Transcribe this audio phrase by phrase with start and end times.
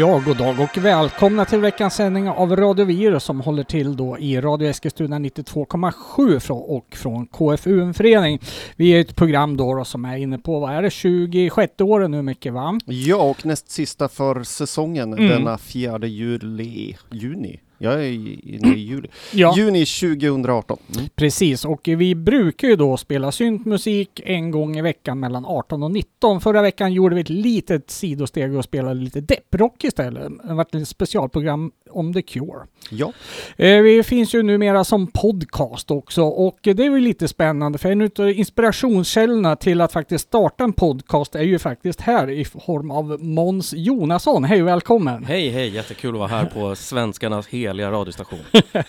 [0.00, 4.18] Ja, god dag och välkomna till veckans sändning av Radio Virus som håller till då
[4.18, 8.40] i Radio Eskilstuna 92,7 från, och från KFU en förening.
[8.76, 12.10] Vi är ett program då, då som är inne på, vad är det, 26 året
[12.10, 12.78] nu mycket va?
[12.86, 15.28] Ja, och näst sista för säsongen Mm.
[15.28, 17.60] denna 4 juli, juni.
[17.82, 19.08] Jag är i- inne i juli.
[19.32, 20.78] Ja, Juni 2018.
[20.96, 21.08] Mm.
[21.14, 21.64] precis.
[21.64, 26.40] Och vi brukar ju då spela syntmusik en gång i veckan mellan 18 och 19.
[26.40, 30.32] Förra veckan gjorde vi ett litet sidosteg och spelade lite depprock istället.
[30.48, 32.66] Det var ett specialprogram om The Cure.
[32.90, 33.12] Ja,
[33.56, 37.90] Eh, Vi finns ju numera som podcast också och det är ju lite spännande för
[37.90, 42.90] en av inspirationskällorna till att faktiskt starta en podcast är ju faktiskt här i form
[42.90, 44.44] av Måns Jonasson.
[44.44, 45.24] Hej och välkommen!
[45.24, 48.38] Hej hej, jättekul att vara här på svenskarnas Telia radiostation.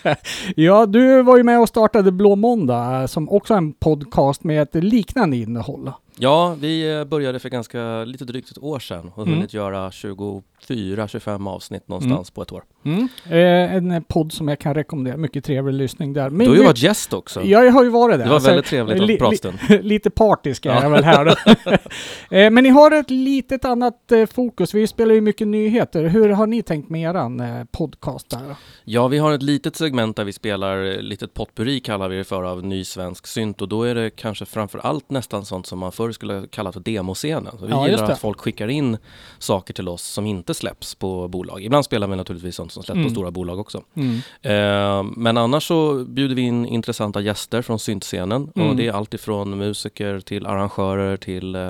[0.55, 4.43] Ja, du var ju med och startade Blå Måndag eh, som också är en podcast
[4.43, 5.91] med ett liknande innehåll.
[6.23, 9.33] Ja, vi eh, började för ganska lite drygt ett år sedan och Mm.
[9.35, 12.63] hunnit göra 24-25 avsnitt någonstans på ett år.
[12.85, 13.07] Mm.
[13.29, 16.29] Eh, En podd som jag kan rekommendera, mycket trevlig lyssning där.
[16.29, 17.43] Men Du har ju varit gäst också.
[17.43, 18.23] Ja, jag har ju varit där.
[18.23, 20.83] Det var Alltså, väldigt trevligt li- att li- Lite partisk är Ja.
[20.83, 21.35] jag väl här då.
[22.37, 24.73] Eh, Men ni har ett litet annat eh, fokus.
[24.73, 26.03] Vi spelar ju mycket nyheter.
[26.03, 28.55] Hur har ni tänkt med eran eh, podcast där?
[28.85, 32.23] Ja, vi har ett litet segment där vi spelar eh, litet potpurri kallar vi det
[32.23, 35.79] för av ny svensk synt och då är det kanske framför allt nästan sånt som
[35.79, 37.57] man förr skulle kalla för demoscenen.
[37.59, 38.97] Så vi Ja, gillar att folk skickar in
[39.39, 41.63] saker till oss som inte släpps på bolag.
[41.63, 43.07] Ibland spelar vi naturligtvis sånt som släpps Mm.
[43.07, 43.81] på stora bolag också.
[43.95, 44.15] Mm.
[44.41, 48.69] Eh, men annars så bjuder vi in intressanta gäster från syntscenen Mm.
[48.69, 51.61] och det är allt ifrån musiker till arrangörer till eh,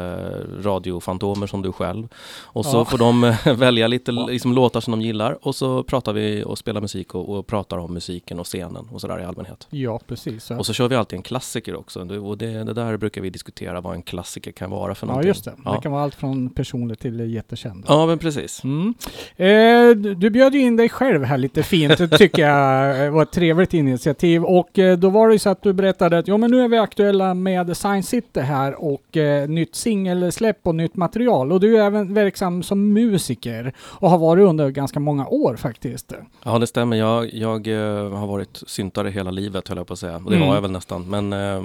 [0.63, 2.08] radiofantomer som du själv.
[2.41, 2.85] Och så Ja.
[2.85, 6.58] får de eh, välja lite liksom, låtar som de gillar och så pratar vi och
[6.58, 9.68] spelar musik och, och pratar om musiken och scenen och sådär i allmänhet.
[9.69, 10.44] Ja, precis.
[10.44, 10.58] Så.
[10.58, 13.81] Och så kör vi alltid en klassiker också och det, det där brukar vi diskutera
[13.81, 15.28] vad en klassiker kan vara för Ja, någonting.
[15.28, 15.53] just det.
[15.66, 15.72] Ja.
[15.72, 17.86] Det kan vara allt från personligt till jättekänd.
[17.88, 18.64] Ja, men precis.
[18.64, 18.94] Mm.
[19.38, 21.97] Eh, du- du bjöd ju in dig själv här lite fint.
[21.97, 24.44] Det tycker jag eh, var ett trevligt initiativ.
[24.44, 26.68] Och eh, då var det ju så att du berättade att ja, men nu är
[26.68, 31.52] vi aktuella med Science City här och eh, nytt singelsläpp och nytt material.
[31.52, 36.14] Och du är även verksam som musiker och har varit under ganska många år faktiskt.
[36.44, 36.97] Ja, det stämmer.
[36.97, 40.16] Jag, jag eh, har varit syntare hela livet, höll jag på att säga.
[40.16, 40.47] Och det Mm.
[40.47, 41.09] var jag väl nästan.
[41.09, 41.64] Men eh,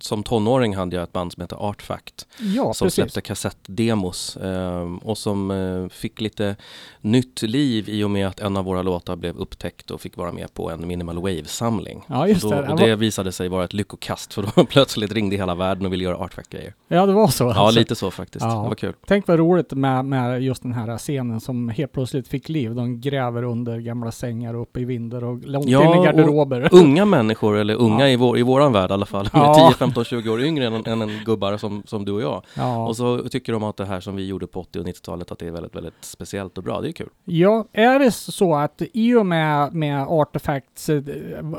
[0.00, 2.26] som tonåring hade jag ett band som heter Artfact.
[2.38, 2.94] Ja, som precis.
[2.94, 4.36] släppte kassettdemos.
[4.36, 6.56] Eh, och som eh, fick lite
[7.00, 10.32] nytt liv i och med att en av våra låtar blev upptäckt och fick vara
[10.32, 12.04] med på en Minimal Wave-samling.
[12.06, 12.68] Ja, just det.
[12.68, 16.04] och det visade sig vara ett lyckokast för då plötsligt ringde hela världen och ville
[16.04, 16.74] göra Artfact-grejer.
[16.88, 17.44] Ja, det var så.
[17.44, 17.78] Ja, alltså.
[17.78, 18.44] lite så faktiskt.
[18.44, 18.62] Ja.
[18.62, 18.94] Det var kul.
[19.06, 22.74] Tänk vad roligt med, med just den här scenen som helt plötsligt fick liv.
[22.74, 26.68] De gräver under gamla sängar och uppe i vindar och långt Ja, in i garderober.
[26.72, 28.08] Unga människor, eller unga Ja.
[28.08, 29.56] i, vår, i våran värld i alla fall, Ja.
[29.58, 32.42] med 10, 15, 20 år yngre än, än en gubbar som, som du och jag.
[32.56, 32.86] Ja.
[32.88, 35.38] Och så tycker de att det här som vi gjorde på 80 och 90-talet, att
[35.38, 36.80] det är väldigt, väldigt speciellt och bra.
[36.80, 37.08] Det är kul.
[37.24, 41.02] Ja, är det så att i och med, med Artifacts eh,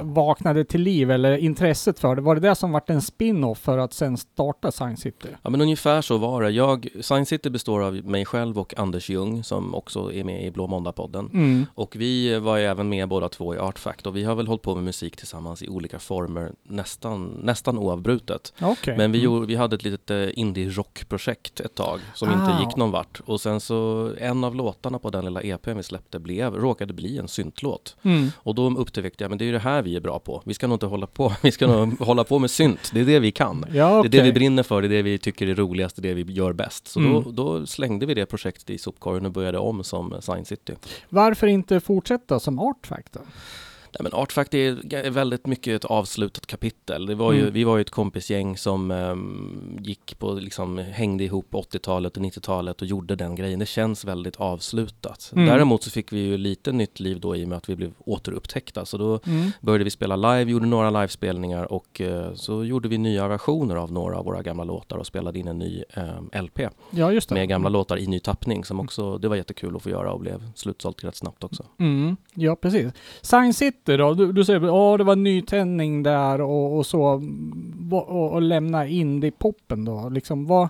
[0.02, 3.78] vaknade till liv eller intresset för det, var det det som vart en spin-off för
[3.78, 5.28] att sen starta Science City?
[5.42, 6.50] Ja men ungefär så var det.
[6.50, 10.52] Jag, Science City består av mig själv och Anders Ljung som också är med i
[10.52, 11.30] Blå Måndag-podden.
[11.34, 11.66] Mm.
[11.76, 14.62] Och vi var ju även med båda två i Artfact och vi har väl hållit
[14.62, 18.54] på med musik tillsammans i olika former nästan, nästan oavbrutet.
[18.62, 18.98] Okej.
[18.98, 19.34] Men vi, Mm.
[19.34, 22.34] gjorde, vi hade ett litet eh, indie-rockprojekt ett tag som Ah.
[22.34, 23.22] inte gick någon vart.
[23.26, 27.18] Och sen så en av låtarna på den lilla EPn vi släppte blev, råkade bli
[27.18, 27.96] en syntlåt.
[28.04, 28.32] Mm.
[28.38, 30.42] Och då upptäckte jag, men det är ju det här vi är bra på.
[30.46, 32.92] Vi ska nog inte hålla på, vi ska nog hålla på med synt.
[32.94, 33.66] Det är det vi kan.
[33.74, 36.10] Ja, Det är det vi brinner för, det är det vi tycker är roligast, det
[36.10, 36.88] är det vi gör bäst.
[36.88, 37.14] Så Mm.
[37.14, 40.74] då, då slängde vi det projektet i sopkorgen och började om som Science City.
[41.10, 43.20] Varför inte fortsätta som Artfact då?
[44.00, 47.06] Nej, men Artfact är väldigt mycket ett avslutat kapitel.
[47.06, 47.54] Det var ju, Mm.
[47.54, 52.24] Vi var ju ett kompisgäng som ehm, gick på, liksom, hängde ihop på 80-talet och
[52.24, 53.60] 90-talet och gjorde den grejen.
[53.60, 55.32] Det känns väldigt avslutat.
[55.36, 55.46] Mm.
[55.48, 57.94] Däremot så fick vi ju lite nytt liv då i och med att vi blev
[58.06, 58.86] återupptäckta.
[58.86, 59.52] Så då Mm.
[59.62, 63.92] började vi spela live, gjorde några livespelningar och eh, så gjorde vi nya versioner av
[63.92, 66.60] några av våra gamla låtar och spelade in en ny eh, LP
[66.90, 67.36] Ja, just det.
[67.36, 70.20] med gamla låtar i ny tappning som också, det var jättekul att få göra och
[70.20, 71.66] blev slutsålt rätt snabbt också.
[71.80, 72.92] Mm, ja, precis.
[73.22, 74.14] Science City då?
[74.14, 77.24] Du, du säger ja, det var nytändning där och, och så.
[77.92, 80.10] Och, och lämna indie-poppen då.
[80.10, 80.70] Liksom, vad,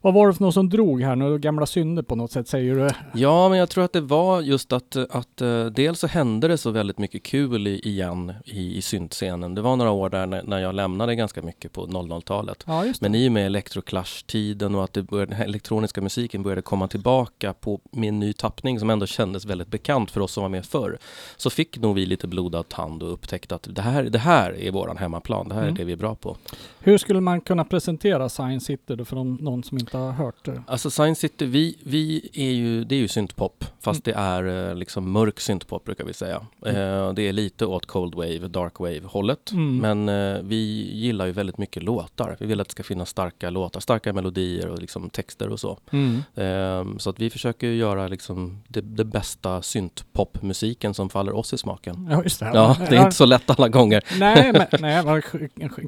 [0.00, 1.38] vad var det för något som drog här nu?
[1.38, 2.90] Gamla synder på något sätt säger du?
[3.20, 6.58] Ja, men jag tror att det var just att, att eh, dels så hände det
[6.58, 9.54] så väldigt mycket kul i, igen i, i syntscenen.
[9.54, 12.64] Det var några år där när, när jag lämnade ganska mycket på 00-talet.
[12.66, 12.84] Ja.
[13.00, 17.52] Men i och med Electroclash-tiden och att det började, den elektroniska musiken började komma tillbaka
[17.52, 20.66] på, med en ny tappning som ändå kändes väldigt bekant för oss som var med
[20.66, 20.98] förr.
[21.36, 24.52] Så fick nog vi lite blod blodad tand och upptäckt att det här, det här
[24.60, 25.48] är våran hemmaplan.
[25.48, 25.74] Det här Mm.
[25.74, 26.36] är det vi är bra på.
[26.80, 30.44] Hur skulle man kunna presentera Science City då för de, någon som inte har hört
[30.44, 30.62] det?
[30.66, 33.64] Alltså Science City, vi, vi är ju, det är ju syntpop.
[33.80, 34.16] Fast Mm.
[34.16, 36.36] det är eh, liksom mörk syntpop brukar vi säga.
[36.66, 39.52] Eh, det är lite åt cold wave, dark wave hållet.
[39.52, 39.78] Mm.
[39.78, 42.36] Men eh, vi gillar ju väldigt mycket låtar.
[42.40, 45.78] Vi vill att det ska finnas starka låtar, starka melodier och liksom texter och så.
[45.90, 46.22] Mm.
[46.34, 51.58] Ehm, så att vi försöker göra liksom det, det bästa syntpopmusiken som faller oss i
[51.58, 52.08] smaken.
[52.10, 52.58] Ja, just det.
[52.58, 54.04] Ja, det är inte så lätt alla gånger.
[54.20, 55.20] Nej, men nej, var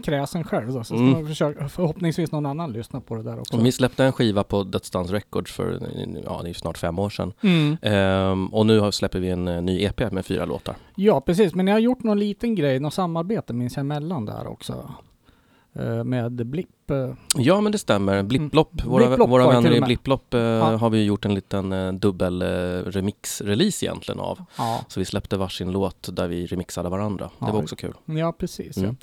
[0.03, 0.85] kräsen själv då.
[0.85, 1.27] Så Mm.
[1.29, 3.57] försöka, förhoppningsvis någon annan lyssna på det där också.
[3.57, 5.81] Vi släppte en skiva på Dödsdans Records för,
[6.25, 7.33] ja det är snart fem år sedan.
[7.43, 7.77] Mm.
[7.83, 10.75] Ehm, och nu släpper vi en eh, ny EP med fyra låtar.
[10.95, 11.55] Ja, precis.
[11.55, 14.91] Men ni har gjort någon liten grej, något samarbete minns jag emellan där också.
[15.79, 16.84] Eh, med Blipp.
[16.91, 18.23] Eh, Ja men det stämmer.
[18.23, 19.81] Blipplopp, våra, Blipplopp våra det vänner i.
[19.81, 20.77] Blipplopp eh, Ja.
[20.77, 22.47] har vi gjort en liten eh, dubbel eh,
[22.87, 24.39] remix-release egentligen av.
[24.59, 27.25] Ja, Så vi släppte varsin låt där vi remixade varandra.
[27.39, 27.95] Det Ja, var också kul.
[28.07, 28.77] ja precis.
[28.77, 28.97] Mm.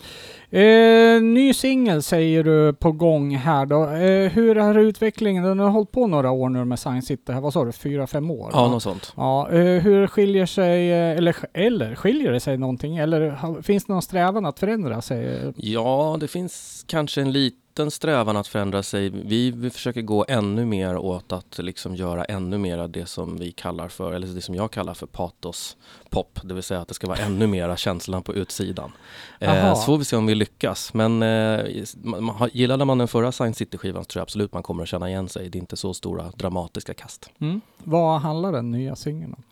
[0.49, 3.85] Eh, ny singel säger du på gång här då.
[4.33, 5.43] Hur är utvecklingen?
[5.43, 7.31] Den har hållit på några år nu med Science City.
[7.31, 7.71] Här, vad sa du?
[7.71, 8.49] Fyra, fem år?
[8.53, 8.67] Ja, va?
[8.71, 9.13] något sånt.
[9.17, 12.97] Ja, hur skiljer sig, eller, eller skiljer det sig någonting?
[12.97, 15.53] Eller finns det någon strävan att förändra sig?
[15.55, 17.57] Ja, det finns kanske en liten
[17.89, 19.09] strävan att förändra sig.
[19.09, 23.37] Vi, vi försöker gå ännu mer åt att liksom göra ännu mer av det som
[23.37, 25.77] vi kallar för, eller det som jag kallar för patos
[26.09, 28.91] pop, det vill säga att det ska vara ännu mera känslan på utsidan.
[29.39, 33.31] Eh, så får vi se om vi lyckas, men eh, man, gillade man den förra
[33.31, 35.49] Science City-skivan så tror jag absolut man kommer att känna igen sig.
[35.49, 37.29] Det är inte så stora dramatiska kast.
[37.39, 37.61] Mm.
[37.77, 39.43] Vad handlar den nya singeln om?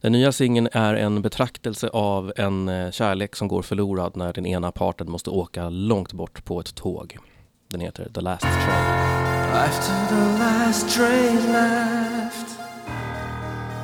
[0.00, 4.46] Den nya singeln är en betraktelse av en eh, kärlek som går förlorad när den
[4.46, 7.18] ena parten måste åka långt bort på ett tåg.
[7.70, 8.84] Den heter The Last Train.
[9.52, 12.58] After the last train left,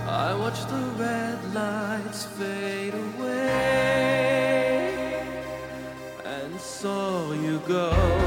[0.08, 3.44] I watched the red lights fade away
[6.24, 8.23] and saw you go.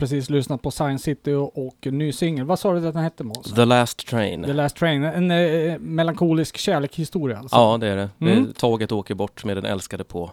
[0.00, 2.44] Precis lyssnat på Science City och, och ny singel.
[2.46, 3.54] Vad sa du att den hette Måns?
[3.54, 4.44] The Last Train.
[4.44, 5.04] The Last Train.
[5.04, 7.56] En eh, melankolisk kärlekshistoria alltså?
[7.56, 8.08] Ja, det är det.
[8.18, 8.48] det Mm.
[8.48, 10.30] är, tåget åker bort med den älskade på.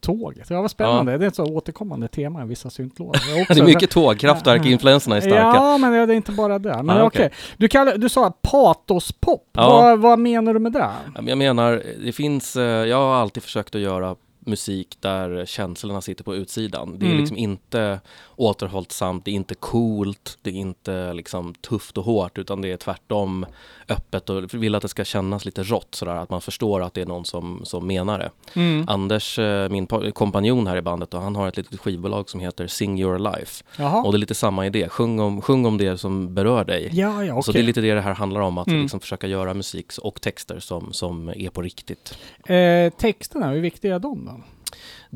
[0.00, 1.18] Tåget, ja vad spännande.
[1.18, 3.20] Det är ett så återkommande tema i vissa syntlådor.
[3.54, 5.36] Det är mycket tågkraftverk, influenserna är starka.
[5.36, 6.82] Ja, men det är inte bara det.
[6.82, 7.26] Men Ah, okej.
[7.26, 7.38] okej.
[7.56, 9.48] Du, kallar, du sa patospop.
[9.52, 9.68] Ja.
[9.70, 10.78] Vad, vad menar du med det?
[11.14, 14.16] Ja, Jag menar, det finns, eh, jag har alltid försökt att göra
[14.46, 16.98] musik där känslorna sitter på utsidan.
[16.98, 17.20] Det är Mm.
[17.20, 18.00] liksom inte
[18.36, 22.76] återhållsamt, det är inte coolt, det är inte liksom tufft och hårt utan det är
[22.76, 23.46] tvärtom
[23.88, 27.00] öppet och vill att det ska kännas lite rått sådär, att man förstår att det
[27.00, 28.30] är någon som, som menar det.
[28.60, 28.84] Mm.
[28.88, 32.40] Anders, eh, min pa- kompanjon här i bandet, och han har ett litet skivbolag som
[32.40, 33.64] heter Sing Your Life.
[33.78, 34.02] Jaha.
[34.02, 36.90] Och det är lite samma idé, sjung om, sjung om det som berör dig.
[36.92, 37.42] Ja, ja, okej.
[37.42, 38.82] Så det är lite det det här handlar om, att Mm.
[38.82, 42.18] liksom försöka göra musik och texter som, som är på riktigt.
[42.46, 44.35] eh, texterna, hur viktiga är de då?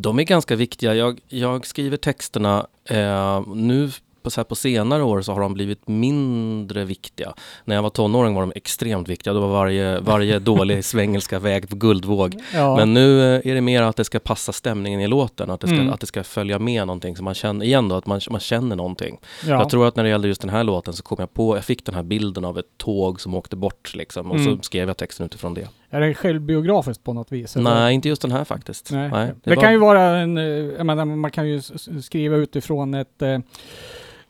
[0.02, 0.94] De är ganska viktiga.
[0.94, 3.90] Jag, jag skriver texterna eh, nu
[4.22, 7.34] på, så på senare år så har de blivit mindre viktiga.
[7.64, 9.32] När jag var tonåring var de extremt viktiga.
[9.32, 12.34] Då var varje, varje dålig svengelska väg på guldvåg.
[12.54, 12.76] Ja.
[12.76, 15.66] Men nu eh, är det mer att det ska passa stämningen i låten, att det
[15.66, 15.90] ska, Mm.
[15.92, 18.76] att det ska följa med någonting så man känner, igen då, att man, man känner
[18.76, 19.18] någonting.
[19.46, 19.50] ja.
[19.50, 21.64] Jag tror att när det gällde just den här låten så kom jag på, jag
[21.64, 24.56] fick den här bilden av ett tåg som åkte bort liksom och Mm.
[24.56, 25.68] så skrev jag texten utifrån det.
[25.90, 27.56] Är det självbiografiskt på något vis?
[27.56, 27.70] eller?
[27.74, 28.92] Nej, inte just den här faktiskt.
[28.92, 29.10] Nej.
[29.12, 31.60] Nej, det var- kan ju vara en, eh, menar, man kan ju
[32.02, 33.38] skriva utifrån ett eh,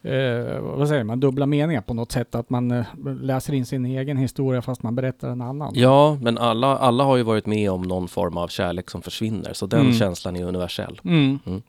[0.03, 2.35] Eh, vad säger man, dubbla meningar på något sätt.
[2.35, 2.85] Att man eh,
[3.21, 5.73] läser in sin egen historia fast man berättar en annan.
[5.75, 9.53] Ja, men alla, alla har ju varit med om någon form av kärlek som försvinner,
[9.53, 9.93] så den Mm.
[9.93, 11.01] känslan är universell.
[11.05, 11.39] Mm.
[11.47, 11.63] Mm.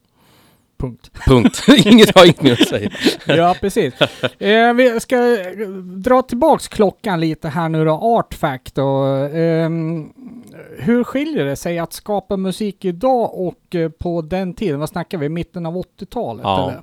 [0.82, 1.12] Punkt.
[1.28, 1.64] Punkt.
[1.86, 2.90] Inget har inget mer att säga.
[3.26, 3.94] Ja, precis.
[4.40, 7.92] Eh, vi ska eh, dra tillbaks klockan lite här nu då.
[7.92, 9.04] Art Fact då.
[9.34, 10.10] Ehm,
[10.78, 14.80] hur skiljer det sig att skapa musik idag och eh, på den tiden?
[14.80, 15.30] Vad snackar vi?
[15.30, 16.44] Mitten av 80-talet?
[16.44, 16.70] Ja.
[16.72, 16.82] Eller?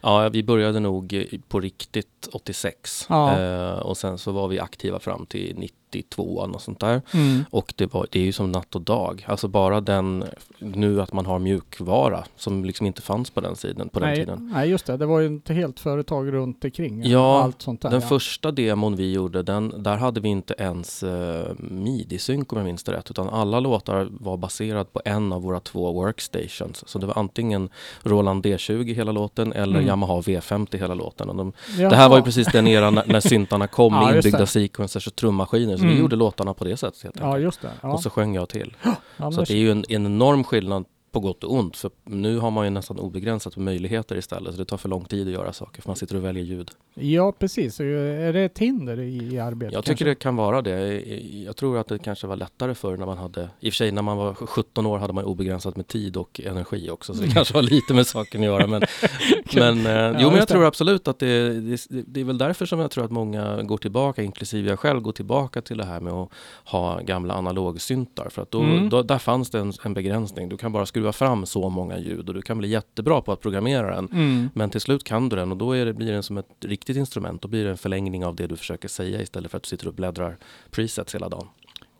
[0.00, 3.40] Ja, vi började nog i- på riktigt 86 Ja.
[3.40, 6.22] eh, och sen så var vi aktiva fram till 92
[6.54, 7.02] och sånt där.
[7.14, 7.44] Mm.
[7.50, 9.24] Och det, var, det är ju som natt och dag.
[9.28, 10.24] Alltså bara den,
[10.58, 13.88] nu att man har mjukvara som liksom inte fanns på den tiden.
[13.88, 14.50] På den nej, tiden.
[14.54, 14.96] nej, just det.
[14.96, 17.02] Det var ju ett helt företag runt omkring.
[17.04, 17.90] Ja, allt sånt där.
[17.90, 18.06] Den ja.
[18.08, 22.84] första demon vi gjorde, den, där hade vi inte ens eh, midi-synk om jag minns
[22.84, 23.10] det rätt.
[23.10, 25.86] Utan alla låtar var baserad på en av våra två
[26.32, 26.88] workstations.
[26.88, 27.68] Så det var antingen
[28.02, 29.86] Roland D20 hela låten eller Mm.
[29.86, 31.28] Yamaha V50 hela låten.
[31.28, 34.16] Och de, det här var ju precis den eran när, när syntarna kom Ja, med
[34.16, 35.76] inbyggda sequencers och trummaskiner.
[35.76, 35.94] Så Mm.
[35.94, 37.44] vi gjorde låtarna på det sättet helt Ja, enkelt.
[37.44, 37.70] just det.
[37.82, 37.92] Ja.
[37.92, 38.76] Och så sjöng jag till.
[39.16, 40.84] ja, Så det är ju en, en enorm skillnad
[41.16, 41.76] på gott och ont.
[41.76, 44.52] För nu har man ju nästan obegränsat med möjligheter istället.
[44.54, 46.70] Så det tar för lång tid att göra saker för man sitter och väljer ljud.
[46.94, 47.74] ja, precis.
[47.74, 49.72] Så Är det ett hinder i, i arbetet?
[49.72, 49.92] Jag kanske?
[49.92, 51.00] tycker det kan vara det.
[51.44, 53.92] Jag tror att det kanske var lättare förr när man hade, i och för sig
[53.92, 57.28] när man var 17 år hade man obegränsat med tid och energi också, så det
[57.34, 58.66] kanske har lite med saken att göra.
[58.66, 58.82] Men,
[59.54, 62.78] men, eh, jo, men jag tror absolut att det, det, det är väl därför som
[62.80, 66.12] jag tror att många går tillbaka, inklusive jag själv, går tillbaka till det här med
[66.12, 66.28] att
[66.64, 68.28] ha gamla analogsyntar.
[68.30, 68.88] För att då, Mm.
[68.88, 70.48] då, där fanns det en, en begränsning.
[70.48, 73.40] Du kan bara skruva fram så många ljud och du kan bli jättebra på att
[73.40, 74.08] programmera den.
[74.12, 74.50] Mm.
[74.54, 76.96] Men till slut kan du den och då är det, blir den som ett riktigt
[76.96, 77.42] instrument.
[77.42, 79.88] Då blir det en förlängning av det du försöker säga istället för att du sitter
[79.88, 80.36] och bläddrar
[80.70, 81.48] presets hela dagen.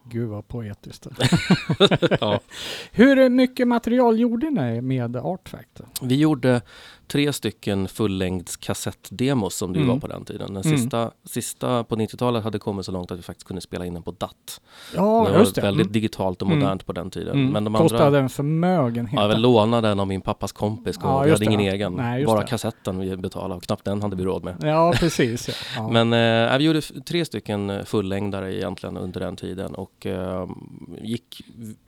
[0.09, 1.07] Gud vad poetiskt.
[2.21, 2.41] Ja.
[2.93, 5.81] Hur mycket material gjorde ni med Artfact?
[6.03, 6.63] Vi gjorde
[7.09, 9.89] tre stycken fullängds kassettdemos som det Mm.
[9.89, 10.55] var på den tiden.
[10.55, 10.79] Den Mm.
[10.79, 14.03] sista, sista på 90-talet hade kommit så långt att vi faktiskt kunde spela in den
[14.03, 14.61] på DAT.
[14.95, 15.61] Ja, det var det.
[15.63, 15.93] väldigt Mm.
[15.93, 16.59] digitalt och Mm.
[16.59, 17.35] modernt på den tiden.
[17.35, 17.53] Mm.
[17.53, 19.21] Men de Kostade andra, en förmögenhet.
[19.21, 20.97] ja, jag lånade den av min pappas kompis.
[21.03, 21.69] Ja, vi hade ingen det.
[21.69, 21.93] egen.
[21.93, 22.47] Nej, Bara det.
[22.47, 24.57] kassetten vi betalade och knappt den hade vi råd med.
[24.63, 25.49] Ja, precis.
[25.49, 25.55] Ja.
[25.77, 25.89] Ja.
[26.05, 26.13] Men
[26.53, 30.47] eh, vi gjorde tre stycken eh, fullängdare egentligen under den tiden och eh,
[31.03, 31.43] gick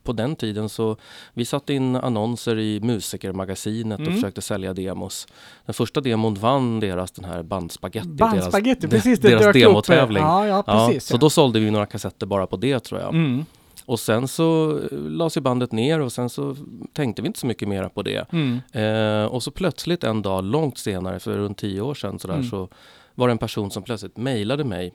[0.09, 0.97] på den tiden så
[1.35, 4.09] vi satte in annonser i Musikermagasinet Mm.
[4.09, 5.27] och försökte sälja demos.
[5.67, 9.21] Den första demon vann deras den här Bandspagetti, Bandspaghetti, deras, precis.
[9.21, 10.23] Det deras demotävling.
[10.23, 11.05] Ja, ja, Ja, precis.
[11.09, 13.15] så då sålde vi några kassetter bara på det tror jag.
[13.15, 13.45] Mm.
[13.87, 16.57] Och sen så eh, lades ju bandet ner och sen så
[16.93, 18.33] tänkte vi inte så mycket mera på det.
[18.33, 18.61] Mm.
[18.73, 22.47] Eh, och så plötsligt en dag, långt senare, för runt tio år sedan sådär, Mm.
[22.50, 22.69] så
[23.15, 24.93] var det en person som plötsligt mejlade mig.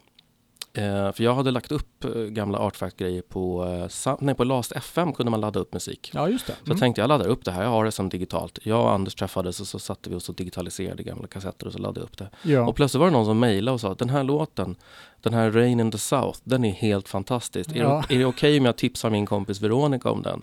[0.78, 3.66] Eh, för jag hade lagt upp eh, gamla Artfact-grejer på,
[4.06, 6.12] eh, nej, på Last FM kunde man ladda upp musik.
[6.14, 6.54] Ja, just det.
[6.64, 8.60] Så jag tänkte jag laddar upp det här, jag har det som digitalt.
[8.64, 11.80] Jag och Anders träffades och så satte vi oss och digitaliserade gamla kassetter och så
[11.80, 12.30] laddade jag upp det.
[12.52, 12.68] Ja.
[12.68, 14.76] Och plötsligt var det någon som mejlade och sa att den här låten,
[15.22, 17.70] den här Rain in the South, den är helt fantastisk.
[17.76, 18.04] Är, Ja.
[18.08, 20.42] det, är det okej om jag tipsar min kompis Veronica om den?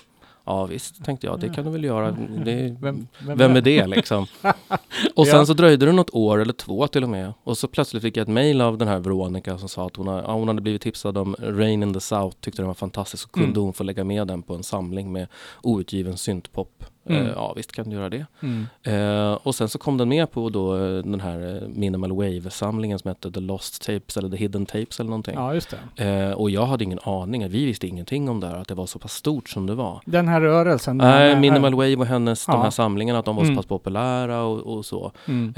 [0.50, 2.10] Ja visst, tänkte jag, det kan du väl göra.
[2.44, 4.26] Det, Vem, vem är det liksom?
[5.14, 5.46] Och sen Ja.
[5.46, 7.32] så dröjde det något år eller två till och med.
[7.44, 10.06] Och så plötsligt fick jag ett mail av den här Veronica som sa att hon,
[10.06, 13.22] ja, hon hade blivit tipsad om Rain in the South, tyckte den var fantastisk.
[13.22, 13.62] Så kunde Mm.
[13.62, 15.26] hon få lägga med den på en samling med
[15.62, 16.84] outgiven syntpop.
[17.08, 17.26] Mm.
[17.26, 18.26] Eh, ja, visst kan du göra det.
[18.42, 18.66] Mm.
[18.82, 22.98] Eh, och sen så kom den med på då eh, den här eh, Minimal Wave-samlingen
[22.98, 25.34] som hette The Lost Tapes eller The Hidden Tapes eller någonting.
[25.34, 26.04] Ja, just det.
[26.04, 28.86] Eh, och jag hade ingen aning, vi visste ingenting om det här, att det var
[28.86, 30.00] så pass stort som det var.
[30.06, 30.96] Den här rörelsen.
[30.98, 32.52] Nej, här- Minimal Wave och hennes, Ja.
[32.54, 33.54] de här samlingarna, att de var Mm.
[33.54, 35.12] så pass populära och, och så.
[35.28, 35.54] Mm.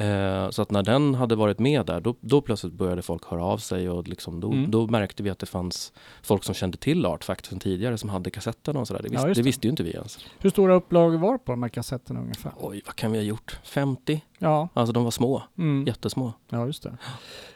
[0.53, 3.59] Så att när den hade varit med där, då, då plötsligt började folk höra av
[3.59, 4.71] sig och liksom, då, Mm.
[4.71, 8.11] då märkte vi att det fanns folk som kände till Art Fact sedan tidigare som
[8.11, 9.03] hade kassetterna och sådär.
[9.03, 9.43] Det, visste- Ja, det det.
[9.43, 10.19] visste ju inte vi ens.
[10.39, 12.53] Hur stora upplagor var kvar på de här kassetterna ungefär?
[12.57, 13.61] Oj, vad kan vi ha gjort?
[13.65, 14.21] 50?
[14.43, 15.87] Ja, Alltså de var små, mm.
[15.87, 16.33] jättesmå.
[16.51, 16.97] ja just det.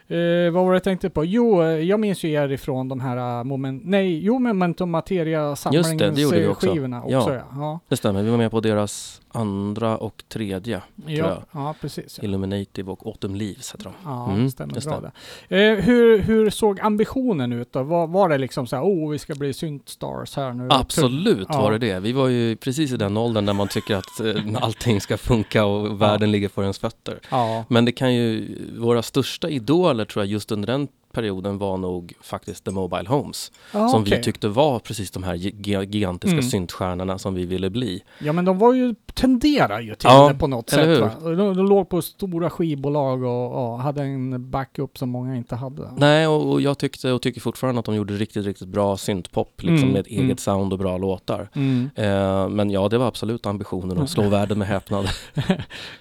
[0.08, 1.24] Eh, vad var det jag tänkte på?
[1.24, 3.82] Jo, eh, jag minns ju er ifrån de här uh, moment...
[3.84, 6.66] Nej, jo, Momentum Materia det, det vi också.
[6.66, 7.12] samlingsskivorna också.
[7.12, 7.34] Ja.
[7.34, 7.42] ja.
[7.54, 10.82] Ja, Det stämmer, vi var med på deras andra och tredje.
[11.06, 11.42] ja, jag.
[11.52, 12.18] ja precis.
[12.18, 13.92] Ja, Illuminative och Autumn Leaves heter de.
[14.04, 15.12] ja Mm, det stämmer just bra det.
[15.48, 15.68] det.
[15.68, 17.82] Eh, hur, hur såg ambitionen ut då?
[17.82, 20.68] Var, var det liksom så här, oh, vi ska bli syntstars här nu?
[20.70, 22.00] Absolut var det det.
[22.00, 25.64] Vi var ju precis i den åldern när man tycker att eh, allting ska funka
[25.64, 27.20] och världen ligger för ens fötter.
[27.30, 31.76] Ja, Men det kan ju, våra största idoler tror jag just under den perioden var
[31.76, 33.52] nog faktiskt The Mobile Homes.
[33.72, 34.16] ja som okej.
[34.18, 36.42] vi tyckte var precis de här gi- gigantiska Mm.
[36.50, 38.02] syntstjärnorna som vi ville bli.
[38.18, 41.00] Ja men de var ju, tenderar ju till Ja, det på något sätt?
[41.24, 45.90] De, de låg på stora skivbolag och, och hade en backup som många inte hade.
[45.96, 49.62] Nej, och, och jag tyckte och tycker fortfarande att de gjorde riktigt, riktigt bra syntpop
[49.62, 50.36] liksom Mm, med ett eget mm.
[50.36, 51.48] sound och bra låtar.
[51.54, 51.90] Mm.
[51.94, 55.06] Eh, men ja, det var absolut ambitionen att slå världen med häpnad.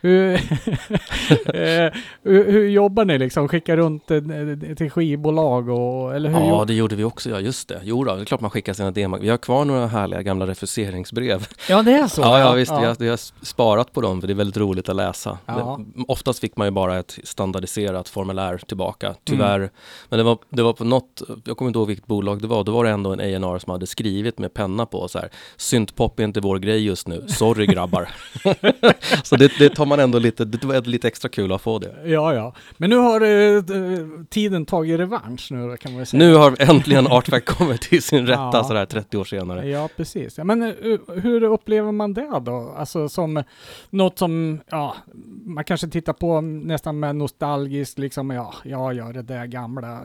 [0.01, 0.33] Hur,
[1.53, 3.47] eh, hur, hur jobbar ni liksom?
[3.47, 4.19] Skickar runt eh,
[4.77, 6.39] till skivbolag och, eller hur?
[6.39, 7.81] Ja, det gjorde vi också, ja just det.
[7.83, 9.17] Jo då, det är klart man skickar sina demo.
[9.17, 11.47] Vi har kvar några härliga gamla refuseringsbrev.
[11.69, 12.21] ja det är så?
[12.21, 12.79] ja, ja visst, ja.
[12.79, 15.37] Vi, har, vi har sparat på dem för det är väldigt roligt att läsa.
[15.45, 15.79] Ja.
[15.95, 19.69] Det, oftast fick man ju bara ett standardiserat formulär tillbaka, tyvärr.
[20.09, 22.63] Men det var, det var på något, jag kommer inte ihåg vilket bolag det var,
[22.63, 26.19] då var det ändå en A&R som hade skrivit med penna på så här, syntpop
[26.19, 28.09] är inte vår grej just nu, sorry grabbar.
[29.23, 31.95] så det, det tar man ändå lite, det var lite extra kul att få det.
[32.05, 32.53] Ja, ja.
[32.77, 33.63] Men nu har eh,
[34.29, 36.23] tiden tagit revansch nu då, kan man säga.
[36.23, 38.63] Nu har äntligen Artfact kommit till sin rätta Ja.
[38.63, 39.67] sådär 30 år senare.
[39.67, 40.37] Ja, precis.
[40.37, 40.73] Ja, men eh,
[41.15, 42.73] hur upplever man det då?
[42.77, 43.43] Alltså som
[43.89, 44.95] något som, ja,
[45.45, 50.01] man kanske tittar på nästan med nostalgiskt, liksom, ja, ja, ja, det där gamla.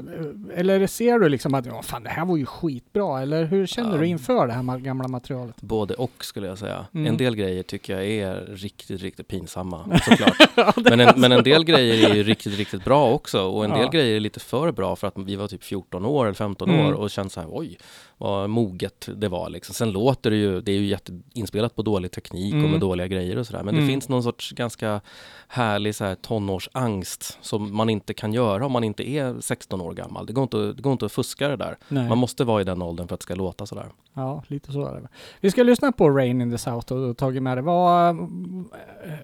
[0.54, 3.90] Eller ser du liksom att, ja, fan, det här var ju skitbra, eller hur känner
[3.98, 4.10] du Ja.
[4.10, 5.56] inför det här gamla materialet?
[5.62, 6.86] Både och skulle jag säga.
[6.94, 7.06] Mm.
[7.06, 10.76] En del grejer tycker jag är riktigt, riktigt pinsamma såklart.
[10.76, 13.80] men, en, men en del grejer är ju riktigt, riktigt bra också och en del
[13.80, 13.88] Ja.
[13.90, 16.86] grejer är lite för bra för att vi var typ 14 år eller 15 Mm.
[16.86, 17.78] år och kände så här, oj,
[18.20, 19.74] vad moget det var liksom.
[19.74, 22.64] Sen låter det ju, det är ju jätteinspelat på dålig teknik Mm.
[22.64, 23.62] och med dåliga grejer och sådär.
[23.62, 23.86] Men Mm.
[23.86, 25.00] det finns någon sorts ganska
[25.48, 29.92] härlig så här tonårsangst som man inte kan göra om man inte är 16 år
[29.92, 30.26] gammal.
[30.26, 31.78] Det går inte, det går inte att fuska det där.
[31.88, 32.08] Nej.
[32.08, 33.86] Man måste vara i den åldern för att det ska låta sådär.
[34.14, 35.08] Ja, lite så är det.
[35.40, 37.62] Vi ska lyssna på Rain in the South och tagit med det.
[37.62, 38.16] Vad,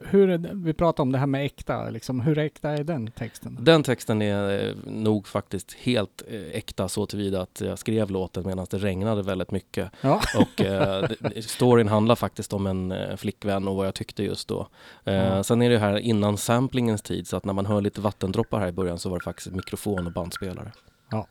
[0.04, 3.59] hur, vi pratar om det här med äkta, liksom, hur äkta är den texten?
[3.61, 8.46] Den texten är eh, nog faktiskt helt eh, äkta så tillvida att jag skrev låten
[8.46, 9.90] medan det regnade väldigt mycket.
[10.01, 10.20] Ja.
[10.37, 11.09] Och eh,
[11.40, 14.68] storyn handlar faktiskt om en eh, flickvän och vad jag tyckte just då.
[15.05, 15.42] Eh, Ja.
[15.42, 18.68] Sen är det här innan samplingens tid så att när man hör lite vattendroppar här
[18.68, 20.72] i början så var det faktiskt mikrofon och bandspelare.
[21.11, 21.27] Ja.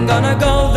[0.00, 0.69] I'm gonna go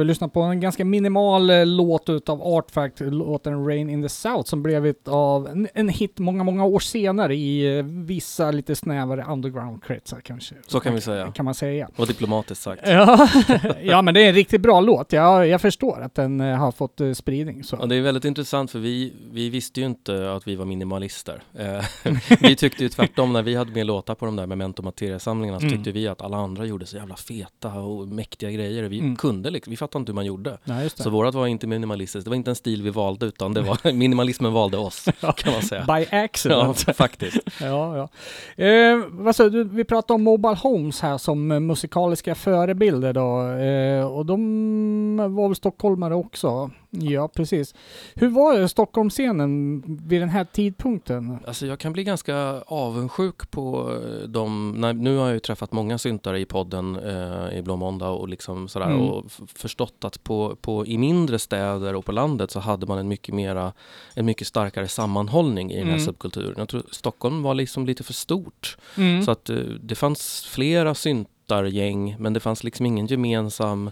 [0.00, 4.02] Jag vill lyssna på en ganska minimal eh, låt utav Art Fact, låten Rain in
[4.02, 8.50] the South, som blev av en, en hit många, många år senare i eh, vissa
[8.50, 10.54] lite snävare underground-kretsar kanske.
[10.66, 11.32] Så kan vi säga.
[11.32, 11.88] Kan man säga.
[11.96, 12.82] Och diplomatiskt sagt.
[12.86, 13.28] Ja,
[13.82, 15.12] ja men det är en riktigt bra låt.
[15.12, 17.64] Jag, jag förstår att den eh, har fått spridning.
[17.64, 17.76] Så.
[17.80, 21.42] Ja, det är väldigt intressant för vi, vi visste ju inte att vi var minimalister.
[22.40, 25.66] Vi tyckte ju tvärtom när vi hade med låtar på de där Memento Materia-samlingarna så
[25.66, 25.76] Mm.
[25.78, 28.82] tyckte vi att alla andra gjorde så jävla feta och mäktiga grejer.
[28.82, 29.16] Vi Mm.
[29.16, 30.58] kunde liksom, vi fattade inte hur man gjorde.
[30.64, 30.90] Nej.
[30.94, 33.92] Så vårat var inte minimalistiskt, det var inte en stil vi valde utan det var
[33.92, 35.04] minimalismen valde oss
[35.36, 35.84] kan man säga.
[35.84, 36.96] By Ja, accident.
[36.96, 37.38] faktiskt.
[37.60, 38.64] Ja, ja.
[38.64, 43.42] Eh, du, vi pratade om Mobile Homes här som eh, musikaliska förebilder då.
[43.62, 46.70] Eh, och de var väl stockholmare också?
[46.90, 47.74] Ja, precis.
[48.14, 51.38] Hur var Stockholmsscenen vid den här tidpunkten?
[51.46, 55.72] Alltså jag kan bli ganska avundsjuk på eh, de, när, nu har jag ju träffat
[55.72, 59.00] många syntare i podden eh, i Blå Måndag och liksom sådär Mm.
[59.00, 59.24] och
[59.56, 63.34] förstått att på, på, i mindre städer och på landet så hade man en mycket
[63.34, 63.72] mera,
[64.14, 66.06] en mycket starkare sammanhållning i den här Mm.
[66.06, 66.54] subkulturen.
[66.56, 68.76] Jag tror Stockholm var liksom lite för stort.
[68.96, 69.22] Mm.
[69.22, 73.90] Så att eh, det fanns flera syntargäng men det fanns liksom ingen gemensam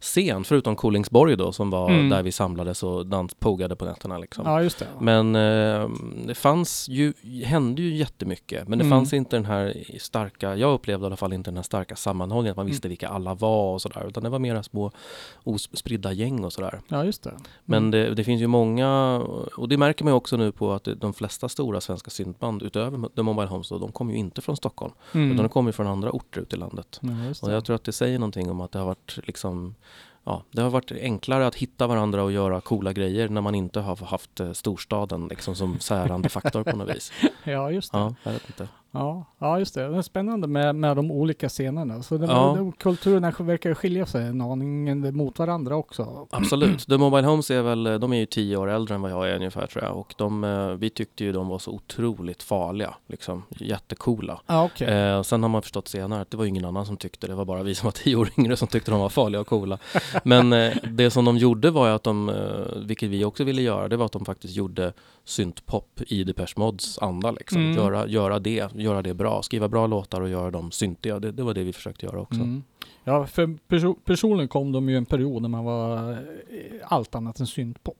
[0.00, 2.08] scen förutom Kolingsborg då som var Mm.
[2.08, 4.46] där vi samlades och dans, pogade på nätterna liksom.
[4.46, 4.86] Ja, just det.
[5.00, 5.88] Men eh,
[6.26, 7.12] det fanns ju,
[7.44, 8.98] hände ju jättemycket men det Mm.
[8.98, 12.50] fanns inte den här starka, jag upplevde i alla fall inte den här starka sammanhållningen
[12.50, 12.70] att man Mm.
[12.72, 14.90] visste vilka alla var och sådär utan det var mera små
[15.44, 16.80] ospridda gäng och sådär.
[16.88, 17.34] Ja, just det.
[17.64, 17.90] Men Mm.
[17.90, 19.18] det, det finns ju många,
[19.56, 23.08] och det märker man ju också nu på att de flesta stora svenska syntband utöver
[23.16, 25.32] The Mobile Homes då, de kommer ju inte från Stockholm Mm.
[25.32, 27.00] utan de kommer från andra orter ute i landet.
[27.02, 27.10] Ja,
[27.42, 29.74] Och jag tror att det säger någonting om att det har varit liksom
[30.26, 33.80] Ja, det har varit enklare att hitta varandra och göra coola grejer när man inte
[33.80, 37.12] har haft eh, storstaden liksom som särande faktor på något vis.
[37.44, 37.98] Ja, just det.
[37.98, 38.68] Ja, jag vet inte.
[38.90, 39.88] Ja, ja just det.
[39.88, 42.02] Det är spännande med, med de olika scenerna.
[42.02, 42.54] Så det, Ja.
[42.56, 46.26] de, kulturerna verkar skilja sig en aning mot varandra också.
[46.30, 46.86] Absolut.
[46.86, 49.36] The Mobile Homes är väl, de är ju tio år äldre än vad jag är
[49.36, 49.96] ungefär tror jag.
[49.96, 54.40] Och de, eh, vi tyckte ju de var så otroligt farliga, liksom jättecoola.
[54.46, 54.88] Ja, okej.
[54.88, 57.44] Eh, sen har man förstått senare att det var ingen annan som tyckte det, var
[57.44, 59.78] bara vi som var tio år yngre som tyckte de var farliga och coola.
[60.24, 63.62] Men eh, det som de gjorde var ju att de, eh, vilket vi också ville
[63.62, 64.92] göra, det var att de faktiskt gjorde
[65.24, 67.60] syntpop i Depeche Mods anda liksom.
[67.60, 67.76] Mm.
[67.76, 71.18] Göra, göra det, göra det bra, skriva bra låtar och göra dem syntiga.
[71.18, 72.34] Det, det var det vi försökte göra också.
[72.40, 72.62] Mm.
[73.04, 76.16] Ja, för perso- personligen kom de ju en period när man var eh,
[76.84, 77.96] allt annat än syntpop.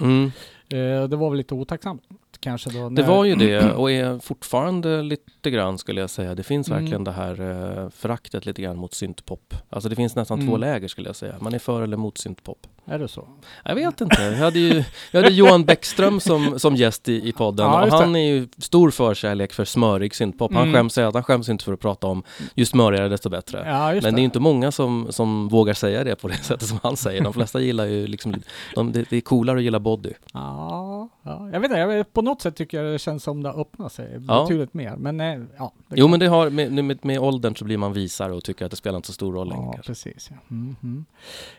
[0.00, 0.24] Mm.
[0.68, 2.02] Eh, det var väl lite otacksamt
[2.40, 2.88] kanske då.
[2.88, 6.34] Det när- var ju det och är fortfarande lite grann skulle jag säga.
[6.34, 6.80] Det finns Mm.
[6.82, 7.40] verkligen det här
[7.82, 9.54] eh, föraktet lite grann mot syntpop.
[9.70, 10.50] Alltså det finns nästan Mm.
[10.50, 11.34] två läger skulle jag säga.
[11.40, 12.66] Man är för eller mot syntpop.
[12.86, 13.28] Är det så?
[13.64, 14.22] Jag vet inte.
[14.22, 17.90] Jag hade ju jag hade Johan Bäckström som, som gäst i, i podden Ja, och
[17.90, 17.96] det.
[17.96, 20.52] han är ju stor förkärlek för smörig syntpop.
[20.54, 20.74] Han Mm.
[20.74, 22.22] skäms, säger att han skäms inte för att prata om
[22.54, 23.62] ju smörigare desto bättre.
[23.66, 26.78] Ja, Men det är inte många som, som vågar säga det på det sättet som
[26.82, 27.22] han säger.
[27.24, 28.34] De flesta gillar ju liksom,
[28.74, 30.12] de, det, det är coolare att gilla body.
[30.32, 31.48] Ja, Ja, ja.
[31.52, 33.92] Jag vet inte, jag på något sätt tycker jag det känns som det har öppnat
[33.92, 34.96] sig betydligt mer.
[34.96, 35.72] Men eh, ja.
[35.88, 38.64] det Jo men det har, med, med, med åldern så blir man visare och tycker
[38.64, 39.64] att det spelar inte så stor roll längre.
[39.64, 39.90] Ja, kanske.
[39.92, 40.30] precis.
[40.30, 40.36] Ja.
[40.48, 41.04] Mhm.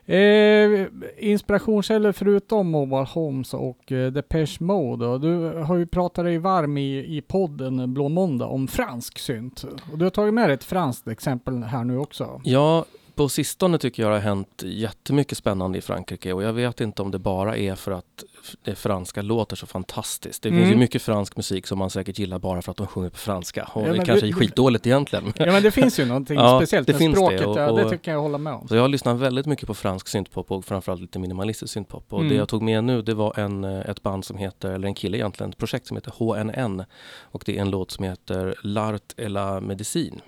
[0.05, 0.15] Eh,
[1.17, 5.05] inspirationskällor förutom Mobile Homes och eh, Depeche Mode.
[5.05, 9.65] Och du har ju pratat dig varm i, i podden Blå Måndag om fransk synt.
[9.91, 12.41] Och du har tagit med dig ett franskt exempel här nu också.
[12.43, 16.81] Ja, på sistone tycker jag det har hänt jättemycket spännande i Frankrike och jag vet
[16.81, 18.23] inte om det bara är för att
[18.63, 20.43] det franska låter så fantastiskt.
[20.43, 20.71] Det finns Mm.
[20.71, 23.69] ju mycket fransk musik som man säkert gillar bara för att de sjunger på franska
[23.73, 25.33] och Ja, det kanske det- är skitdåligt egentligen.
[25.37, 27.45] Ja men det finns ju någonting Ja, speciellt det med finns det, språket.
[27.45, 28.67] och- ja, det och- tycker jag hålla med om.
[28.67, 32.13] Så jag har lyssnat väldigt mycket på fransk syntpop och framförallt lite minimalistisk syntpop.
[32.13, 32.29] Och Mm.
[32.29, 34.95] det jag tog med nu det var en, eh, ett band som heter, eller en
[34.95, 36.83] kille egentligen, ett projekt som heter HNN.
[37.21, 40.21] Och det är en låt som heter L'Art et la Medicine.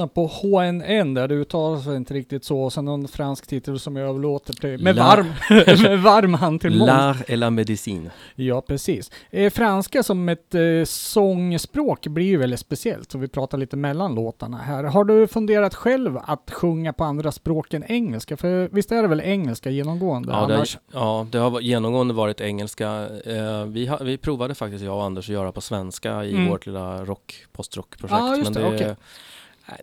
[0.00, 2.60] Jag vill lyssna på HNN där det uttalas inte riktigt så.
[2.62, 5.26] Och sen någon fransk titel som jag överlåter till, med La- varm,
[5.82, 6.90] med varm hand till Måns.
[6.90, 8.10] L'Art et la Medicine.
[8.34, 9.10] Ja, precis.
[9.30, 14.14] Eh, franska som ett eh, sångspråk blir ju väldigt speciellt, så vi pratar lite mellan
[14.14, 14.84] låtarna här.
[14.84, 18.36] Har du funderat själv att sjunga på andra språk än engelska?
[18.36, 20.32] För visst är det väl engelska genomgående?
[20.32, 22.88] Ja det, har, ja, det har genomgående varit engelska.
[23.26, 26.48] Eh, vi, har, vi provade faktiskt, jag och Anders, att göra på svenska i Mm.
[26.50, 28.38] vårt lilla rock, postrockprojekt.
[28.38, 28.96] Just men det, det, okej.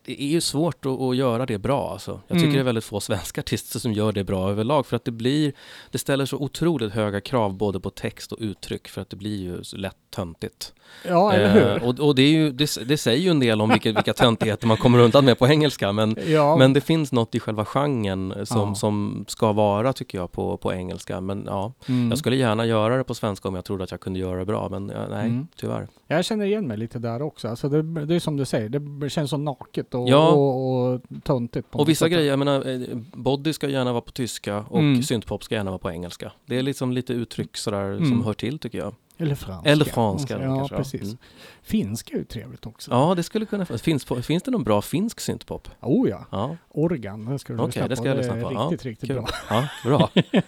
[0.06, 2.12] Det är ju svårt att, att göra det bra alltså.
[2.28, 2.54] Jag tycker Mm.
[2.54, 5.54] det är väldigt få svenska artister som gör det bra överlag för att det blir,
[5.92, 9.38] det ställer så otroligt höga krav både på text och uttryck för att det blir
[9.42, 10.74] ju så lätt töntigt.
[11.08, 11.84] Ja, eller Eh, hur?
[11.88, 14.78] och och det, ju, det, det säger ju en del om vilka, vilka töntigheter man
[14.78, 18.70] kommer undan med på engelska men, ja, men det finns något i själva genren som,
[18.70, 18.76] Ja.
[18.76, 22.10] som ska vara tycker jag på, på engelska men ja, mm.
[22.10, 24.46] jag skulle gärna göra det på svenska om jag trodde att jag kunde göra det
[24.46, 24.98] bra men nej,
[25.28, 25.48] Mm.
[25.56, 25.88] tyvärr.
[26.08, 27.48] Jag känner igen mig lite där också.
[27.48, 28.70] Alltså det, det är som du säger,
[29.00, 30.30] det känns så naket och, Ja.
[30.32, 31.68] och, och töntigt.
[31.72, 32.12] Och vissa sätt.
[32.14, 35.04] grejer, jag menar, eh, body ska gärna vara på tyska och Mm.
[35.04, 36.32] syntpop ska gärna vara på engelska.
[36.46, 38.06] Det är liksom lite uttryck sådär Mm.
[38.10, 38.96] som hör till tycker jag.
[39.20, 39.70] Eller franska.
[39.72, 40.78] Eller franska Ja, kanske, ja.
[40.80, 41.02] precis.
[41.02, 41.18] Mm.
[41.64, 42.92] Finska är ju trevligt också.
[42.92, 45.68] Ja, det skulle kunna finns, på- finns det någon bra finsk syntpop?
[45.82, 46.26] Oh ja.
[46.32, 48.02] Ja, Organ, det ska du Okej, lyssna det på.
[48.02, 48.54] ska jag det lyssna är på.
[48.54, 49.16] Ja, riktigt, riktigt kul.
[49.16, 49.28] bra.
[49.50, 50.10] Ja, bra.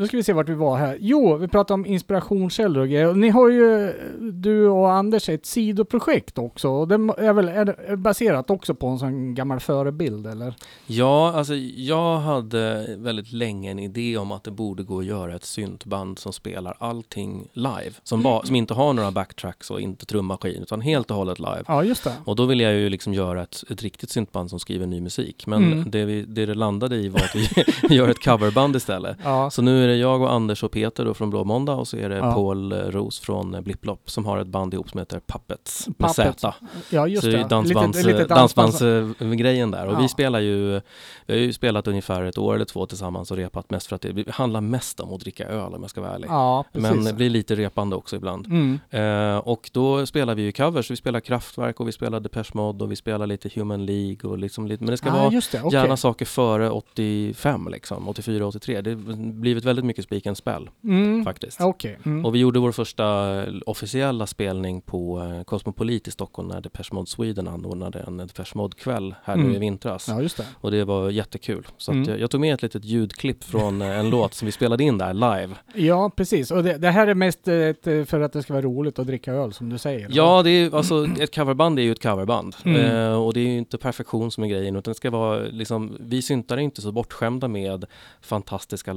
[0.00, 0.96] Nu ska vi se vart vi var här.
[1.00, 3.14] Jo, vi pratade om inspirationskällor och grejer.
[3.14, 3.92] Ni har ju,
[4.32, 6.68] du och Anders, ett sidoprojekt också.
[6.68, 10.54] Och det är väl är baserat också på en sån gammal förebild, eller?
[10.86, 15.34] Ja, alltså jag hade väldigt länge en idé om att det borde gå att göra
[15.34, 17.90] ett syntband som spelar allting live.
[18.02, 21.62] Som, ba, som inte har några backtracks och inte trummaskin, utan helt och hållet live.
[21.66, 22.12] Ja, just det.
[22.24, 25.46] Och då ville jag ju liksom göra ett, ett riktigt syntband som skriver ny musik.
[25.46, 25.90] Men Mm.
[25.90, 27.48] det, vi, det det landade i var att vi
[27.96, 29.16] gör ett coverband istället.
[29.24, 31.96] Ja, Så nu det jag och Anders och Peter då från Blå Måndag och så
[31.96, 32.32] är det Ja.
[32.34, 35.96] Paul eh, Ros från eh, Blipplopp som har ett band ihop som heter Puppets med
[35.98, 36.40] Puppets.
[36.40, 36.54] Z.
[36.90, 39.86] ja just så det dansbands, lite dansbandsgrejen där.
[39.86, 39.98] Och Ja.
[40.00, 40.80] vi spelar ju,
[41.26, 44.02] vi har ju spelat ungefär ett år eller två tillsammans och repat mest för att
[44.02, 46.28] det, handlar mest om att dricka öl om jag ska vara ärlig.
[46.28, 46.64] Ja.
[46.72, 48.46] Men det blir lite repande också ibland.
[48.46, 48.80] Mm.
[48.90, 52.84] Eh, och då spelar vi ju covers, vi spelar Kraftwerk och vi spelar Depeche Mode
[52.84, 55.60] och vi spelar lite Human League och liksom lite, men det ska ah, vara det.
[55.62, 55.78] okej.
[55.80, 58.80] gärna saker före 85 liksom, 84, 83.
[58.80, 61.24] Det har blivit väldigt mycket Speak and Spell Mm.
[61.24, 61.60] faktiskt.
[61.60, 61.98] Okej.
[62.06, 62.24] Mm.
[62.24, 66.88] Och vi gjorde vår första eh, officiella spelning på eh, Cosmopolit i Stockholm när Depeche
[66.94, 69.56] Mode Sweden anordnade en Depeche Mode-kväll här nu Mm.
[69.56, 70.08] i vintras.
[70.08, 70.46] Ja, det.
[70.60, 71.66] Och det var jättekul.
[71.76, 72.02] Så Mm.
[72.02, 74.84] att jag, jag tog med ett litet ljudklipp från eh, en låt som vi spelade
[74.84, 75.54] in där live.
[75.74, 76.50] Ja, precis.
[76.50, 79.06] Och det, det här är mest eh, eh, för att det ska vara roligt att
[79.06, 80.08] dricka öl, som du säger.
[80.10, 82.56] Ja, det är alltså ett coverband är ju ett coverband.
[82.64, 82.80] Mm.
[82.96, 85.96] Eh, och det är ju inte perfektion som är grejen, utan det ska vara liksom,
[86.00, 87.84] vi syntar är inte så bortskämda med
[88.20, 88.92] fantastiska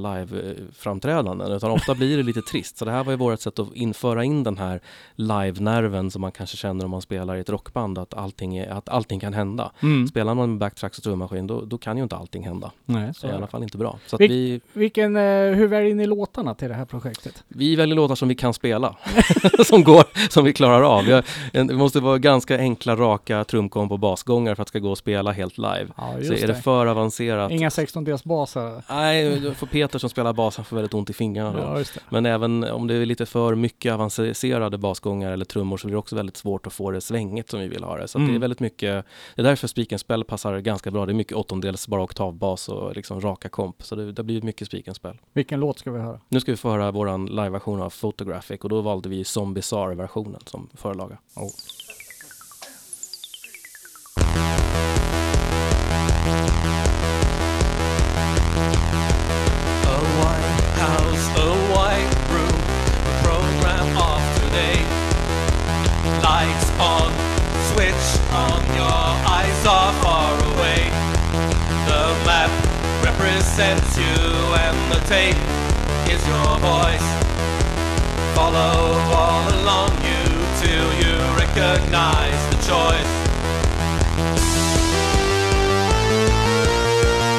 [0.64, 2.76] live-framträdanden, utan ofta blir det lite trist.
[2.76, 4.80] Så det här var ju vårt sätt att införa in den här
[5.16, 8.88] live-nerven som man kanske känner om man spelar i ett rockband, att allting, är, att
[8.88, 9.72] allting kan hända.
[9.82, 10.06] Mm.
[10.08, 12.70] Spelar man med backtracks och trummaskin, då, då kan ju inte allting hända.
[12.84, 13.46] Nej, så I alla det.
[13.46, 13.98] fall inte bra.
[14.06, 15.22] Så Vil- vi, Vilken, eh,
[15.54, 17.44] hur väljer ni låtarna till det här projektet?
[17.48, 18.96] vi väljer låtar som vi kan spela,
[19.66, 21.04] som går, som vi klarar av.
[21.04, 24.70] Vi har, en- det måste vara ganska enkla, raka trumkomp och basgångar för att det
[24.70, 25.86] ska gå att spela helt live.
[25.96, 28.82] Ja, Så är det för avancerat, Inga 16-delsbasar.
[28.90, 31.80] nej, då får Peter som spelar bas, han får väldigt ont i fingrarna då.
[31.80, 31.84] Ja.
[32.08, 35.98] Men även om det är lite för mycket avancerade basgångar eller trummor så blir det
[35.98, 38.08] också väldigt svårt att få det svängigt som vi vill ha det.
[38.08, 38.40] Så att det är Mm.
[38.40, 39.66] väldigt mycket, det är därför
[39.98, 41.06] Spell passar ganska bra.
[41.06, 43.82] Det är mycket åttondels bara oktavbas och liksom raka komp.
[43.82, 45.18] Så det, det blir mycket Spell.
[45.32, 46.20] Vilken låt ska vi höra?
[46.28, 49.62] Nu ska vi få höra våran liveversion av Photographic och då valde vi Zombie
[49.94, 51.18] versionen som förlaga.
[51.36, 51.40] A
[60.86, 62.60] house, a white room,
[63.06, 64.78] the program of today.
[66.20, 67.10] Lights on,
[67.72, 69.04] switch on, your
[69.36, 70.82] eyes are far away.
[71.88, 72.52] The map
[73.04, 74.18] represents you
[74.64, 75.40] and the tape
[76.12, 77.08] is your voice.
[78.34, 80.22] Follow all along you
[80.60, 83.12] till you recognize the choice.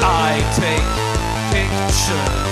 [0.07, 0.87] I take
[1.51, 2.44] pictures,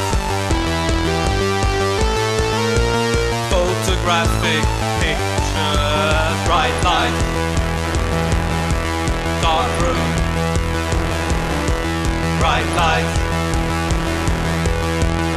[4.04, 4.64] photographic
[5.00, 7.16] pictures, bright light,
[9.42, 10.10] dark room,
[12.38, 13.08] bright light,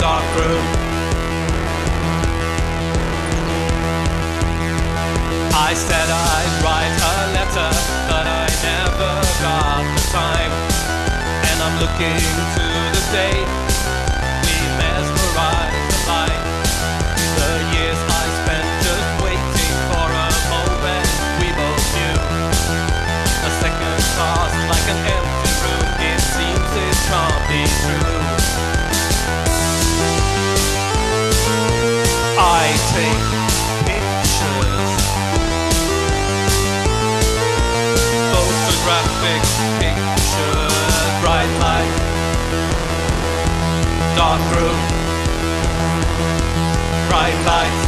[0.00, 0.66] dark room.
[5.54, 7.70] I said I'd write a letter,
[8.10, 9.12] but I never
[9.42, 10.52] got the time.
[11.50, 12.64] And I'm looking to
[12.98, 13.65] the day
[44.50, 44.76] through.
[47.08, 47.82] Bright lights,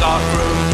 [0.00, 0.69] dark room.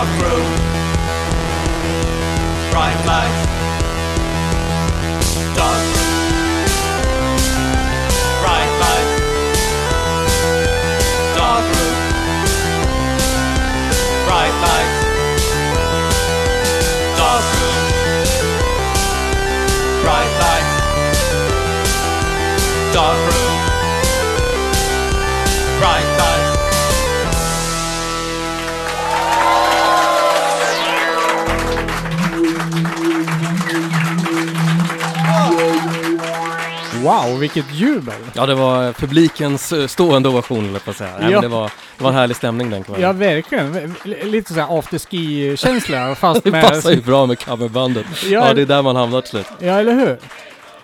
[0.00, 0.48] Dark room,
[2.70, 3.44] bright lights,
[5.54, 5.82] dark.
[5.94, 6.16] Room,
[8.40, 9.14] bright lights,
[11.36, 11.64] dark
[17.60, 17.84] room,
[20.02, 20.76] bright lights,
[22.94, 23.54] dark room,
[25.78, 26.39] bright lights.
[37.02, 38.14] Wow, vilket jubel!
[38.32, 41.10] Ja, det var publikens eh, stående ovation, eller på att säga.
[41.20, 41.28] Ja.
[41.30, 43.02] men det, var, det var en härlig stämning den kvällen.
[43.02, 43.94] Ja, verkligen.
[44.04, 46.68] Lite såhär afterski-känsla fast det med...
[46.68, 48.06] passar ju bra med coverbandet.
[48.24, 49.46] Ja, Ja, det är där man hamnar till slut.
[49.58, 50.18] Ja, eller hur?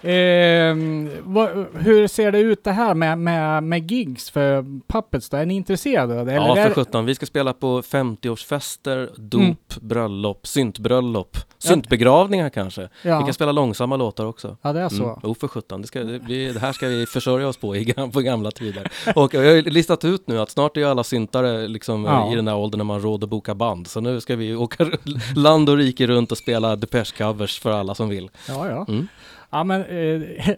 [0.02, 5.36] Ehm, vad, hur ser det ut det här med, med, med gigs för Puppets då?
[5.36, 6.20] Är ni intresserade?
[6.20, 7.04] Eller Ja, för det- 17.
[7.06, 9.56] Vi ska spela på 50-årsfester, dop, Mm.
[9.80, 12.88] bröllop, syntbröllop, syntbegravningar kanske.
[13.02, 13.20] Vi ja.
[13.24, 14.56] kan spela långsamma låtar också.
[14.62, 15.04] ja, det är så.
[15.04, 15.18] Mm.
[15.22, 15.80] Jo, för 17.
[15.82, 18.90] Det, ska, det, det här ska vi försörja oss på i, på gamla tider.
[19.14, 22.32] Och jag har listat ut nu att snart är ju alla syntare liksom Ja.
[22.32, 23.86] i den här åldern när man råd att boka band.
[23.86, 24.86] Så nu ska vi åka
[25.36, 28.30] land och rike runt och spela Depeche-covers för alla som vill.
[28.48, 28.84] Ja, ja.
[28.88, 29.08] Mm.
[29.50, 29.96] Ja, men eh,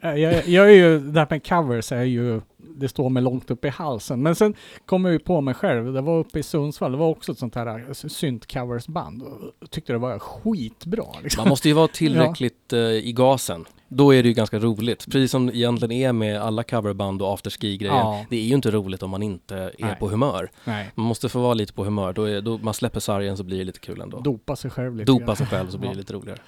[0.18, 3.64] jag, jag är ju, det här med covers är ju, det står mig långt upp
[3.64, 4.22] i halsen.
[4.22, 4.54] Men sen
[4.86, 7.38] kom jag ju på mig själv, det var uppe i Sundsvall, det var också ett
[7.38, 9.22] sånt här eh, synt-coversband.
[9.70, 11.04] Tyckte det var skitbra.
[11.22, 11.40] Liksom.
[11.42, 13.64] Man måste ju vara tillräckligt eh, i gasen.
[13.90, 15.04] Då är det ju ganska roligt.
[15.04, 17.94] Precis som egentligen är med alla coverband och afterski-grejer.
[17.94, 18.24] Ja.
[18.30, 19.96] Det är ju inte roligt om man inte är Nej.
[20.00, 20.50] på humör.
[20.64, 22.12] Nej, Man måste få vara lite på humör.
[22.12, 24.20] Då, är, då man släpper sargen så blir det lite kul ändå.
[24.20, 25.12] dopa sig själv lite.
[25.12, 25.98] Dopa sig själv så blir det Ja.
[25.98, 26.38] lite roligare.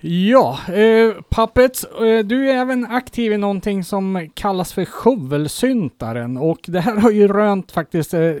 [0.00, 6.60] Ja, eh, Puppets, eh, du är även aktiv i någonting som kallas för shovelsyntaren och
[6.66, 8.34] det här har ju rönt faktiskt, eh,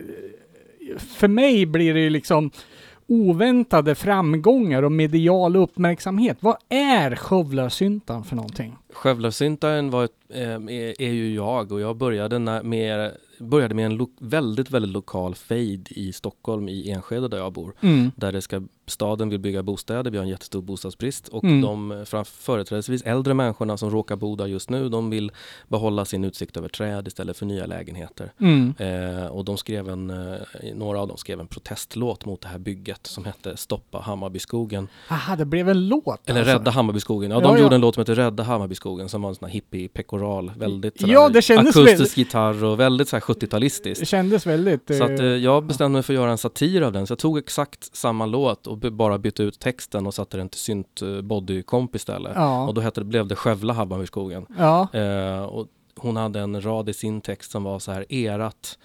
[0.98, 2.50] för mig blir det ju liksom
[3.08, 6.36] oväntade framgångar och medial uppmärksamhet.
[6.40, 8.76] Vad är skövlarsyntaren för någonting?
[8.92, 13.86] Skövlarsyntaren var ett, eh, är, är ju jag och jag började när, med, började med
[13.86, 17.74] en lo, väldigt, väldigt lokal fade i Stockholm i Enskede där jag bor.
[17.80, 18.10] Mm.
[18.16, 21.60] Där det ska, staden vill bygga bostäder, vi har en jättestor bostadsbrist och Mm.
[21.60, 25.32] de företrädesvis äldre människorna som råkar bo där just nu, de vill
[25.68, 28.32] behålla sin utsikt över träd istället för nya lägenheter.
[28.40, 28.74] Mm.
[28.78, 30.36] Eh, och de skrev en, eh,
[30.74, 34.88] några av dem skrev en protestlåt mot det här bygget som hette Stoppa Hammarbyskogen.
[35.10, 36.54] Aha, det blev en låt Eller alltså.
[36.54, 37.30] Rädda Hammarbyskogen.
[37.30, 37.62] Ja, Ja, de ja.
[37.62, 40.52] gjorde en låt som heter Rädda Hammarbyskogen som var en sån här hippie-pekoral.
[40.56, 44.06] Väldigt sådär Ja, det kändes akustisk väldigt- gitarr och väldigt så här Det 70-talistiskt.
[44.08, 44.96] kändes väldigt...
[44.98, 47.06] Så att eh, eh, jag bestämde mig för att göra en satir av den.
[47.06, 50.60] Så jag tog exakt samma låt och bara bytte ut texten och satte den till
[50.60, 52.32] synt eh, bodykomp istället.
[52.34, 52.66] ja.
[52.68, 54.46] Och då hette det, blev det Skövla Hammarbyskogen.
[54.58, 54.88] ja.
[54.92, 55.66] Eh, och
[55.96, 58.78] hon hade en rad i sin text som var så här, erat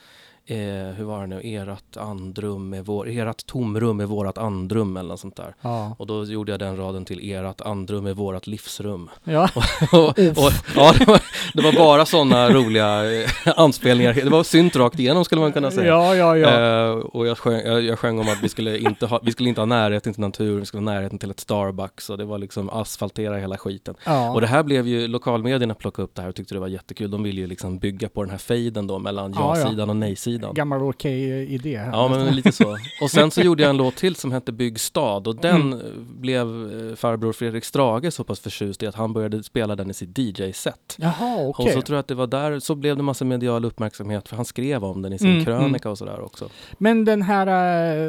[0.45, 0.57] Eh,
[0.95, 1.41] hur var det nu?
[1.43, 5.55] Erat andrum är vår, erat tomrum är vårat andrum eller något sånt där.
[5.61, 5.95] Ja.
[5.99, 9.09] Och då gjorde jag den raden till erat andrum är vårat livsrum.
[9.23, 9.49] Ja.
[9.91, 11.21] och, och, ja, det var,
[11.53, 14.13] det var bara sådana roliga eh, anspelningar.
[14.13, 15.87] Det var synt rakt igenom skulle man kunna säga.
[15.87, 16.49] ja, ja, ja.
[16.49, 19.49] Eh, och jag sjöng, jag, jag sjöng om att vi skulle, inte ha, vi skulle
[19.49, 22.37] inte ha närheten till natur, vi skulle ha närheten till ett Starbucks och det var
[22.37, 23.95] liksom asfaltera hela skiten.
[24.05, 24.31] ja.
[24.31, 27.11] Och det här blev ju, lokalmedierna plockade upp det här och tyckte det var jättekul.
[27.11, 29.59] De ville ju liksom bygga på den här fejden då mellan Ja, ja.
[29.59, 30.32] ja-sidan och nej-sidan.
[30.37, 31.91] Gammal okej idé här.
[31.91, 32.77] Ja men lite så.
[33.01, 35.73] Och sen så gjorde jag en låt till som hette Bygg stad och den Mm.
[35.79, 35.85] eh,
[36.19, 36.47] blev
[36.89, 40.17] eh, farbror Fredrik Strage så pass förtjust i att han började spela den i sitt
[40.17, 40.95] DJ-set.
[40.97, 41.65] Jaha, okej.
[41.65, 44.35] Och så tror jag att det var där, så blev det massa medial uppmärksamhet för
[44.35, 46.49] han skrev om den i sin Mm, krönika och sådär också.
[46.77, 47.47] Men den här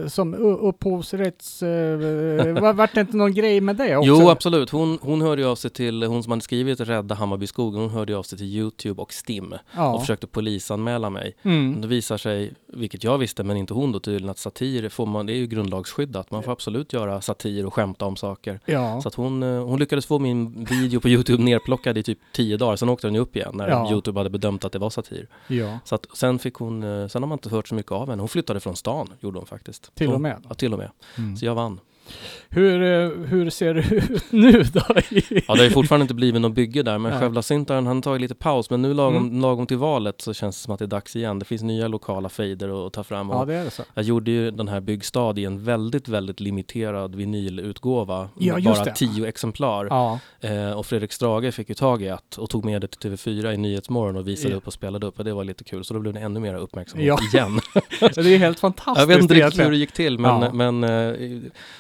[0.03, 1.63] eh, som upphovsrätts...
[1.63, 4.09] Var, vart det inte någon grej med det också?
[4.09, 7.81] Jo absolut, hon, hon hörde ju av sig till, hon som hade skrivit Rädda Hammarbyskogen,
[7.81, 10.01] hon hörde ju av sig till Youtube och Stim och Ja.
[10.01, 11.37] försökte polisanmäla mig.
[11.43, 11.81] Mm.
[11.81, 15.27] Det visar sig, vilket jag visste men inte hon då tydligen, att satir får man,
[15.27, 16.31] det är ju grundlagsskyddat.
[16.31, 18.61] Man får absolut göra satir och skämta om saker.
[18.67, 19.01] Ja.
[19.01, 22.57] Så att hon, eh, hon lyckades få min video på Youtube nerplockad i typ tio
[22.57, 23.91] dagar, sen åkte den ju upp igen när Ja.
[23.91, 25.29] Youtube hade bedömt att det var satir.
[25.49, 25.79] ja.
[25.85, 28.23] Så att sen fick hon, eh, sen har man inte hört så mycket av henne.
[28.23, 29.95] Hon flyttade från stan, gjorde hon faktiskt.
[29.95, 30.43] Till och med.
[30.49, 30.91] Ja, till och med.
[31.19, 31.37] Mm.
[31.37, 31.81] Så jag vann.
[32.49, 34.81] Hur, eh, hur ser det ut nu då?
[34.89, 34.95] Ja,
[35.31, 37.21] det har ju fortfarande inte blivit något bygge där, men Nej.
[37.21, 38.71] Skövlasyntaren han tagit lite paus.
[38.71, 39.41] Men nu lagom, Mm.
[39.41, 41.39] lagom till valet så känns det som att det är dags igen.
[41.39, 43.29] Det finns nya lokala fejder att ta fram.
[43.31, 43.83] Ja, det är det så.
[43.95, 48.29] Jag gjorde ju den här Byggstad i en väldigt, väldigt limiterad vinylutgåva.
[48.39, 48.95] Ja, bara det.
[48.95, 49.87] tio exemplar.
[49.91, 50.19] Ja.
[50.41, 53.53] Eh, och Fredrik Strage fick ju tag i ett och tog med det till TV4
[53.53, 54.57] i Nyhetsmorgon och visade Ja.
[54.57, 55.19] upp och spelade upp.
[55.19, 55.85] Och det var lite kul.
[55.85, 57.19] Så då blev det ännu mer uppmärksamhet Ja.
[57.39, 57.61] igen.
[58.15, 61.15] Det är helt fantastiskt jag vet inte riktigt hur det gick till, men, men eh,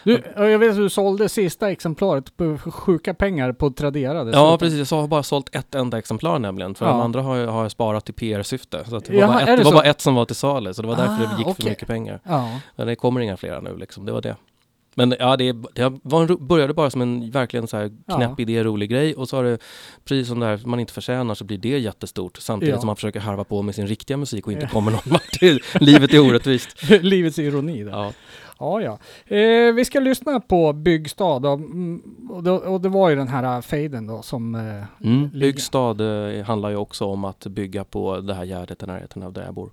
[0.04, 4.18] Du, Du, ja, jag vet att du sålde sista exemplaret på sjuka pengar på Tradera.
[4.18, 4.58] Ja dessutom.
[4.58, 6.74] precis, jag har bara sålt ett enda exemplar nämligen.
[6.74, 6.92] För Ja.
[6.92, 8.84] de andra har jag, har jag sparat i PR-syfte.
[8.88, 10.74] Så det var, Jaha, bara, är ett, det var bara ett som var till salu,
[10.74, 11.54] så det var därför Ah, det gick okej.
[11.64, 12.20] för mycket pengar.
[12.24, 12.60] Ja.
[12.76, 14.36] Men det kommer inga flera nu liksom, det var det.
[14.96, 18.16] Men ja, det, det var började bara som en verkligen så här Ja.
[18.16, 19.58] knäpp idé, rolig grej och så har det,
[20.04, 22.80] precis som det här man inte förtjänar så blir det jättestort samtidigt Ja.
[22.80, 24.70] som man försöker harva på med sin riktiga musik och inte Ja.
[24.70, 25.82] kommer någon vart.
[25.82, 26.82] Livet är orättvist.
[27.02, 27.90] Livets ironi där.
[27.92, 28.12] Ja.
[28.58, 28.98] Ja, ja.
[29.36, 33.28] Eh, vi ska lyssna på Byggstad då, mm, och, det, och det var ju den
[33.28, 34.54] här fejden då som...
[34.54, 35.30] Eh, Mm.
[35.30, 39.32] Byggstad eh, handlar ju också om att bygga på det här gärdet i närheten av
[39.32, 39.70] där jag bor.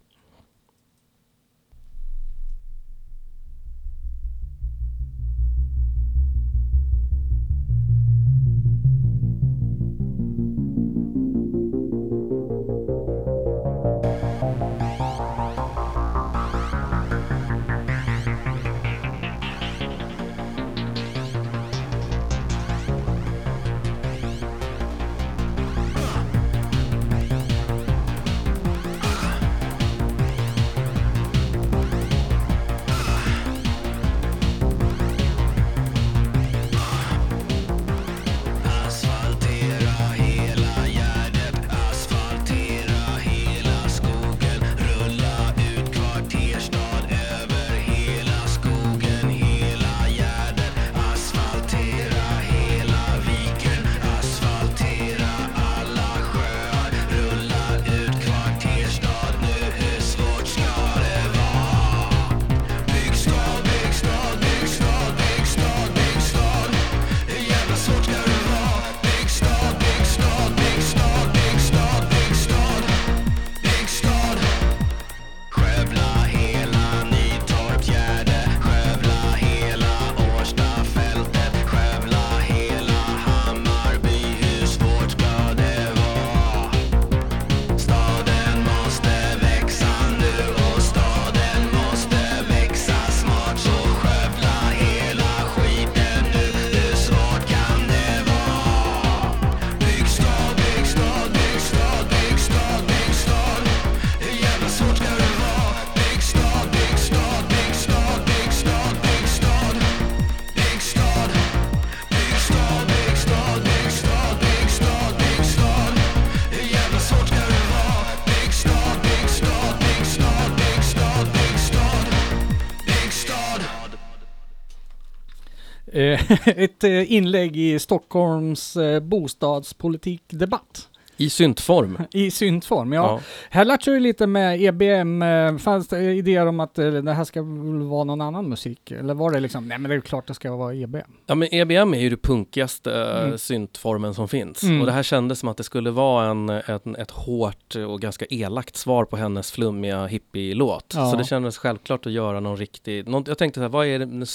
[126.46, 130.88] ett eh, inlägg i Stockholms eh, bostadspolitikdebatt.
[131.22, 131.98] I syntform.
[132.12, 133.02] I syntform, ja.
[133.02, 133.20] Ja.
[133.50, 137.24] Här lät ju lite med EBM, eh, fanns det idéer om att eh, det här
[137.24, 137.42] ska
[137.90, 138.92] vara någon annan musik?
[138.92, 141.12] Eller var det liksom, nej men det är klart det ska vara EBM.
[141.26, 143.38] Ja men EBM är ju det punkigaste eh, Mm.
[143.38, 144.64] syntformen som finns.
[144.64, 144.80] Mm.
[144.80, 148.26] Och det här kändes som att det skulle vara en, en, ett hårt och ganska
[148.30, 150.94] elakt svar på hennes flummiga hippie-låt.
[150.96, 151.12] Ja.
[151.12, 154.00] Så det kändes självklart att göra någon riktig, någon, jag tänkte så här, vad är
[154.00, 154.26] den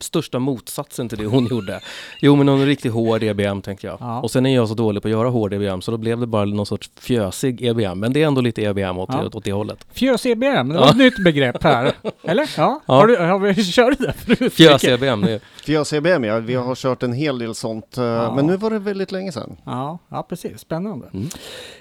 [0.00, 1.80] största motsatsen till det hon gjorde?
[2.20, 3.96] Jo men någon riktigt hård EBM tänkte jag.
[4.00, 4.20] Ja.
[4.20, 6.26] Och sen är jag så dålig på att göra hård EBM så då blev det
[6.26, 8.00] bara någon sorts fjösig EBM.
[8.00, 9.26] Men det är ändå lite EBM åt, Ja.
[9.32, 9.86] åt, det hållet.
[9.92, 10.90] Fjös-EBM, det var Ja.
[10.90, 11.92] ett nytt begrepp här.
[12.22, 12.50] Eller?
[12.56, 12.80] Ja.
[12.86, 12.94] Ja.
[12.94, 14.52] Har, du, har vi kört det förut?
[14.52, 17.98] Fjös-EBM, det är Fjös EBM ja, vi har kört en hel del sånt.
[17.98, 18.34] eh, Ja.
[18.34, 19.56] Men nu var det väldigt länge sedan.
[19.64, 20.58] Ja, ja precis.
[20.60, 21.06] Spännande.
[21.12, 21.26] Mm.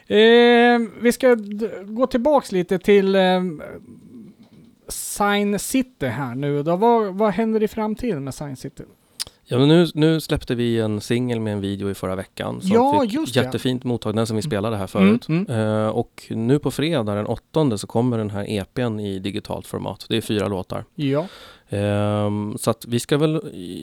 [0.08, 1.38] Eh, vi ska
[1.86, 3.42] gå tillbaks lite till eh,
[4.88, 6.64] Sign City här nu.
[6.64, 8.84] Då, vad, vad händer i framtiden med Sign City?
[9.52, 12.72] Ja, men nu, nu släppte vi en singel med en video i förra veckan som
[12.72, 15.28] Ja, fick jättefint mottagande, som vi spelade här förut.
[15.30, 19.68] Mm, Eh, och nu på fredag den åttonde så kommer den här EPn i digitalt
[19.68, 20.06] format.
[20.10, 20.86] Det är fyra låtar.
[20.96, 21.28] Ja.
[21.70, 23.42] Ehm, så att vi ska väl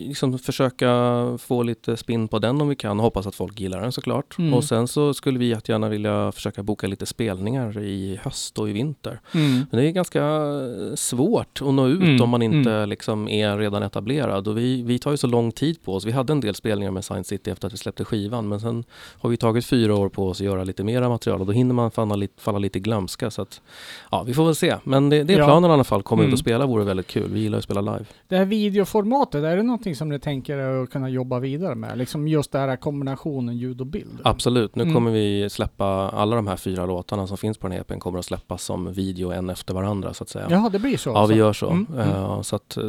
[0.08, 0.90] liksom försöka
[1.38, 4.38] få lite spinn på den om vi kan hoppas att folk gillar den såklart.
[4.38, 4.54] Mm.
[4.54, 8.72] Och sen så skulle vi jättegärna vilja försöka boka lite spelningar i höst och i
[8.72, 9.20] vinter.
[9.34, 9.66] Mm.
[9.70, 10.22] Men det är ganska
[10.94, 12.88] svårt att nå ut Mm, om man inte mm.
[12.88, 14.48] liksom är redan etablerad.
[14.48, 16.04] Och vi, vi tar ju så lång tid på oss.
[16.04, 18.48] Vi hade en del spelningar med Science City efter att vi släppte skivan.
[18.48, 18.84] Men sen
[19.18, 21.74] har vi tagit fyra år på oss att göra lite mera material och då hinner
[21.74, 23.30] man falla lite, falla lite glömska.
[23.30, 23.60] Så att,
[24.10, 24.76] ja, vi får väl se.
[24.84, 25.44] Men det, det är Ja.
[25.44, 26.02] planen i alla fall.
[26.02, 26.28] Komma Mm.
[26.28, 27.30] ut och spela vore väldigt kul.
[27.32, 28.04] Vi gillar att spela live.
[28.28, 31.98] Det här videoformatet, är det någonting som ni tänker er att kunna jobba vidare med?
[31.98, 34.20] Liksom just den här kombinationen ljud och bild?
[34.24, 34.76] Absolut.
[34.76, 34.94] Nu Mm.
[34.94, 38.18] kommer vi släppa alla de här fyra låtarna som finns på den här EPn kommer
[38.18, 40.46] att släppas som video en efter varandra så att säga.
[40.50, 41.10] Jaha, det blir så?
[41.10, 41.32] Ja, alltså?
[41.34, 41.70] vi gör så.
[41.70, 42.08] Mm, mm.
[42.08, 42.84] Eh, så att eh,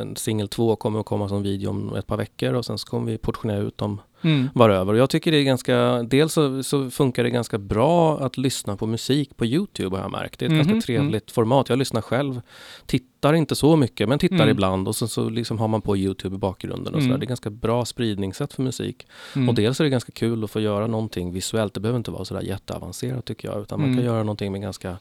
[0.00, 2.86] en, singel två kommer att komma som video om ett par veckor och sen så
[2.88, 4.48] kommer vi portionera ut dem Mm.
[4.54, 4.92] varöver.
[4.92, 8.76] Och jag tycker det är ganska, dels så, så funkar det ganska bra att lyssna
[8.76, 10.38] på musik på Youtube har jag märkt.
[10.38, 11.68] Det är ett Mhm, ganska trevligt format.
[11.68, 12.40] Jag lyssnar själv,
[12.86, 14.48] titt, tittar inte så mycket, men tittar Mm.
[14.48, 17.10] ibland och så, så liksom har man på Youtube i bakgrunden och Mm.
[17.10, 17.18] sådär.
[17.18, 19.06] Det är ganska bra spridningssätt för musik.
[19.36, 19.48] Mm.
[19.48, 21.74] Och dels är det ganska kul att få göra någonting visuellt.
[21.74, 23.98] Det behöver inte vara sådär jätteavancerat tycker jag, utan man Mm.
[23.98, 24.96] kan göra någonting med ganska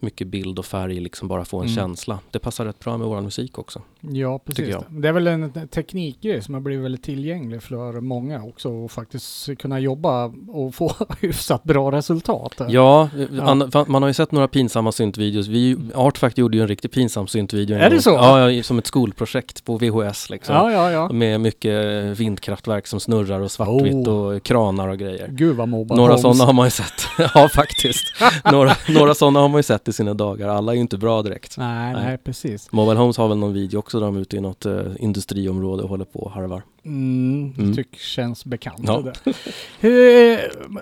[0.00, 1.74] mycket bild och färg, liksom bara få en Mm.
[1.76, 2.18] känsla.
[2.30, 3.82] Det passar rätt bra med vår musik också.
[4.00, 4.76] Ja, precis.
[4.88, 9.58] Det är väl en teknikgrej som har blivit väldigt tillgänglig för många också och faktiskt
[9.58, 12.52] kunna jobba och få hyfsat bra resultat.
[12.68, 13.54] Ja, Ja.
[13.88, 15.46] Man har ju sett några pinsamma syntvideos.
[15.46, 17.63] Vi, Artfact gjorde ju en riktigt pinsam syntvideo.
[17.70, 18.10] En Är det så?
[18.10, 20.54] Ja, som ett skolprojekt på VHS liksom.
[20.54, 20.90] ja, ja.
[20.90, 21.08] ja.
[21.12, 21.74] Med mycket
[22.20, 24.14] vindkraftverk som snurrar och svartvitt Oh.
[24.14, 25.28] och kranar och grejer.
[25.30, 27.06] Gud vad mobbar Några sådana har man ju sett.
[27.34, 28.04] ja, faktiskt.
[28.52, 30.48] några några sådana har man ju sett i sina dagar.
[30.48, 31.58] Alla är ju inte bra direkt.
[31.58, 32.18] Nej, nej, Nej.
[32.18, 32.72] precis.
[32.72, 35.82] Mobile Homes har väl någon video också där de är ute i något eh, industriområde
[35.82, 36.62] och håller på och harvar.
[36.86, 37.74] Mm, Mm.
[37.74, 38.80] tycker känns bekant.
[38.82, 39.00] Ja.
[39.24, 39.32] Det.
[39.80, 40.38] Hur,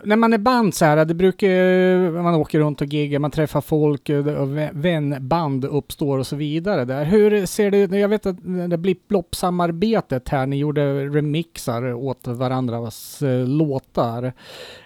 [0.06, 3.60] när man är band så här, det brukar, man åker runt och giggar, man träffar
[3.60, 7.04] folk och vä- vänband uppstår och så vidare där.
[7.04, 7.92] Hur ser det ut?
[7.92, 8.36] Jag vet att
[8.70, 14.22] det Blipp-Blopp-samarbetet här, ni gjorde remixar åt varandras eh, låtar.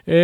[0.04, 0.14] Eh,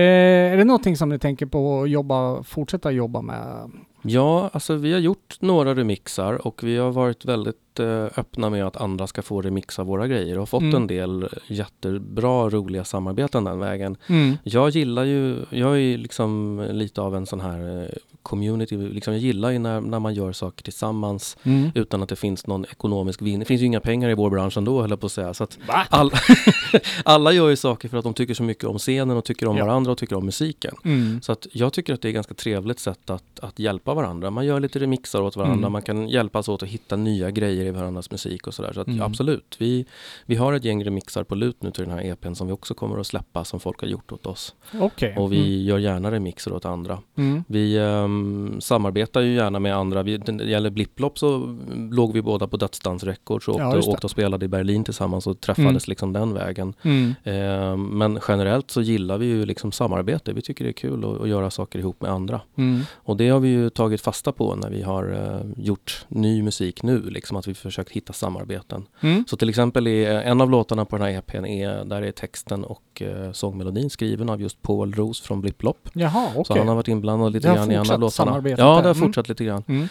[0.52, 3.70] är det någonting som ni tänker på att jobba, fortsätta jobba med?
[4.02, 8.66] Ja, alltså vi har gjort några remixar och vi har varit väldigt eh, öppna med
[8.66, 10.74] att andra ska få remixa våra grejer och fått Mm.
[10.74, 13.96] en del jättebra, roliga samarbeten den vägen.
[14.06, 14.36] Mm.
[14.42, 17.88] Jag gillar ju, jag är liksom lite av en sån här eh,
[18.22, 21.70] community, liksom jag gillar ju när, när man gör saker tillsammans Mm.
[21.74, 23.38] utan att det finns någon ekonomisk vinning.
[23.38, 25.34] Det finns ju inga pengar i vår bransch ändå höll jag på att säga.
[25.34, 25.58] Så att
[25.90, 26.10] all,
[27.04, 29.56] alla gör ju saker för att de tycker så mycket om scenen och tycker om
[29.56, 29.64] Ja.
[29.64, 30.74] varandra och tycker om musiken.
[30.84, 31.22] Mm.
[31.22, 34.30] Så att jag tycker att det är ett ganska trevligt sätt att, att hjälpa varandra.
[34.30, 35.72] Man gör lite remixar åt varandra, Mm.
[35.72, 38.72] man kan hjälpas åt att hitta nya grejer i varandras musik och sådär.
[38.72, 39.02] Så att Mm.
[39.02, 39.84] absolut, vi,
[40.26, 42.74] vi har ett gäng remixar på lut nu till den här EPn som vi också
[42.74, 44.54] kommer att släppa som folk har gjort åt oss.
[44.80, 45.16] Okej.
[45.18, 46.98] Och vi gör gärna remixer åt andra.
[47.16, 47.44] Mm.
[47.48, 47.78] Vi
[48.60, 50.02] samarbetar ju gärna med andra.
[50.02, 53.68] Vi, när det gäller Blipplopp så mm, låg vi båda på Dödsdans Records och Ja,
[53.68, 53.92] åkte, det.
[53.92, 56.74] åkte och spelade i Berlin tillsammans och träffades liksom den vägen.
[56.82, 57.14] Mm.
[57.24, 60.32] Ehm, men generellt så gillar vi ju liksom samarbete.
[60.32, 62.40] Vi tycker det är kul att, att göra saker ihop med andra.
[62.56, 62.80] Mm.
[62.94, 66.82] Och det har vi ju tagit fasta på när vi har eh, gjort ny musik
[66.82, 68.86] nu, liksom att vi försökt hitta samarbeten.
[69.00, 69.24] Mm.
[69.28, 72.64] Så till exempel är en av låtarna på den här EPn, är, där är texten
[72.64, 75.88] och eh, sångmelodin skriven av just Paul Roos från Blipplopp.
[75.92, 76.44] Jaha, okej.
[76.44, 78.42] Så han har varit inblandad lite grann i fortsatt låtarna.
[78.48, 78.94] Ja, det har Mm.
[78.94, 79.64] fortsatt lite grann.
[79.68, 79.88] Mm.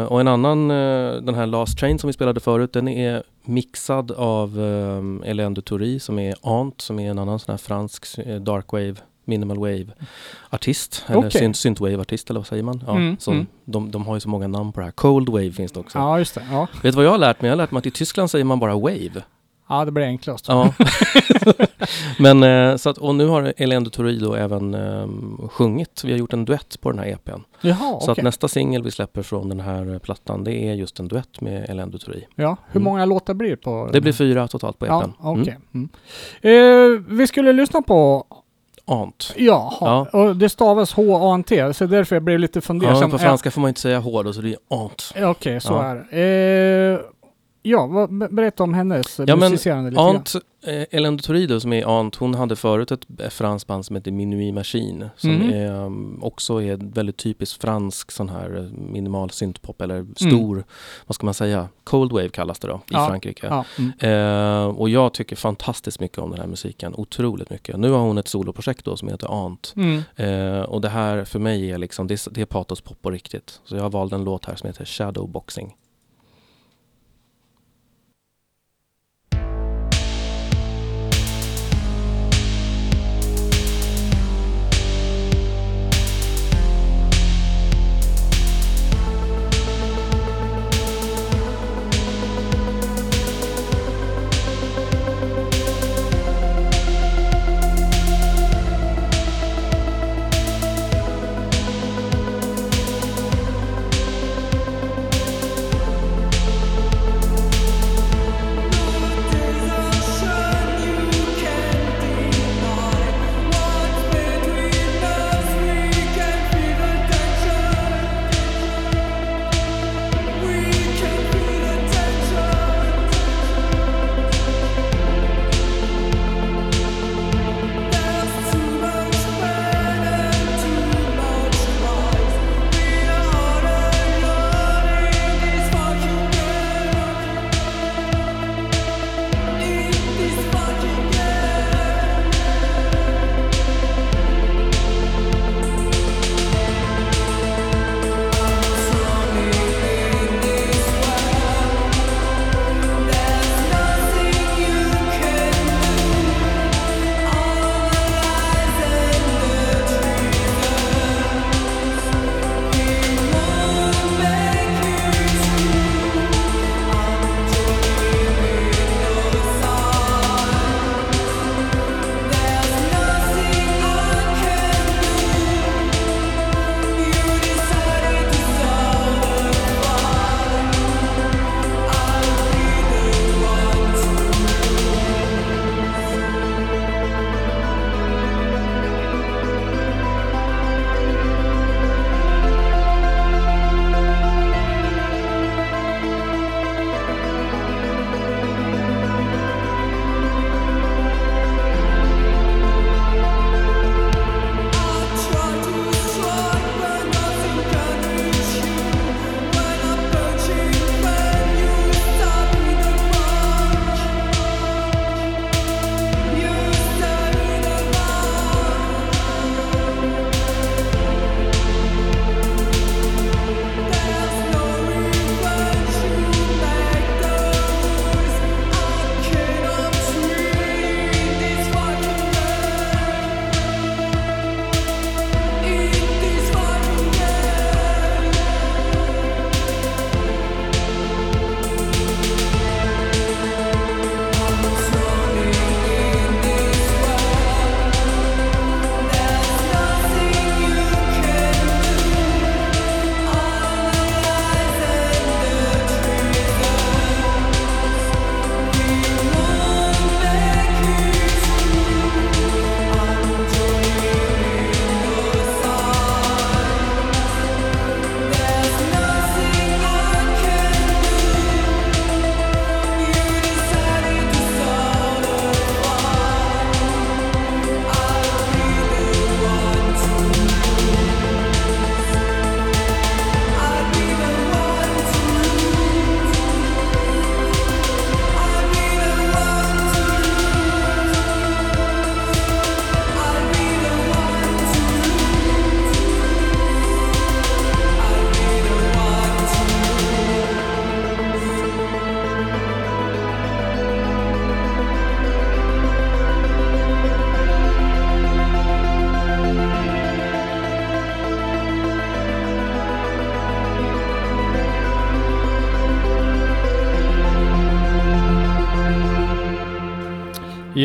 [0.00, 3.22] Eh, och en annan, eh, den här Last Train som vi spelade förut, den är
[3.44, 7.58] mixad av eh, Hélène de Toury som är Ant, som är en annan sån här
[7.58, 8.94] fransk eh, dark wave,
[9.24, 9.86] minimal wave
[10.50, 11.30] artist, eller Okej.
[11.30, 12.82] synth, synthwave artist eller vad säger man?
[12.86, 13.46] Ja, Mm, mm.
[13.64, 14.92] De, de har ju så många namn på det här.
[14.92, 15.98] Cold wave finns det också.
[15.98, 16.46] Ja, just det.
[16.50, 16.66] Ja.
[16.82, 17.48] Vet du vad jag har lärt mig?
[17.48, 19.22] Jag har lärt mig att i Tyskland säger man bara wave.
[19.68, 20.48] Ja, det blir enklast.
[20.48, 20.72] Ja.
[22.18, 23.42] Men eh, så att, och nu har
[23.90, 25.08] Toury då även eh,
[25.48, 26.02] sjungit.
[26.04, 27.40] Vi har gjort en duett på den här EPn.
[27.60, 28.12] Jaha, Så okej.
[28.12, 31.40] att nästa singel vi släpper från den här eh, plattan, det är just en duett
[31.40, 32.22] med de Toury.
[32.34, 32.84] Ja, hur Mm.
[32.84, 33.88] många låtar blir det på?
[33.92, 35.10] Det blir fyra totalt på Ja, EPn.
[35.18, 35.58] okej.
[35.74, 35.88] Mm.
[36.42, 36.94] Mm.
[36.94, 38.24] Eh, vi skulle lyssna på,
[38.88, 39.32] Ant.
[39.36, 40.06] ja, Ja.
[40.12, 43.00] och det stavas H-A-N-T, så därför jag blev lite Ja, fundersam.
[43.00, 45.12] men på franska får man inte säga H då, så det är Ant.
[45.16, 45.84] Ja, Okej, så Ja.
[45.84, 46.94] är det.
[46.94, 47.00] Eh,
[47.70, 50.22] ja, vad, be- berätta om hennes Ja, musicerande lite grann.
[50.66, 54.54] Eh, då, som är Ant, hon hade förut ett eh, franskt band som heter Minuit
[54.54, 55.10] Machine.
[55.16, 55.52] Som Mhm.
[55.52, 58.62] är, um, också är väldigt typisk fransk sån här eh,
[58.92, 60.64] minimal syntpop eller stor,
[61.06, 63.06] vad ska man säga, cold wave kallas det då i Ja.
[63.08, 63.46] Frankrike.
[63.50, 63.92] Ja, mm.
[63.98, 67.76] Eh, och jag tycker fantastiskt mycket om den här musiken, otroligt mycket.
[67.78, 69.74] Nu har hon ett soloprojekt då som heter Ant.
[69.76, 70.02] Mm.
[70.16, 73.60] Eh, och det här för mig är liksom, det är, det är patospop på riktigt.
[73.64, 74.84] Så jag valt en låt här som heter.
[74.84, 75.74] Shadowboxing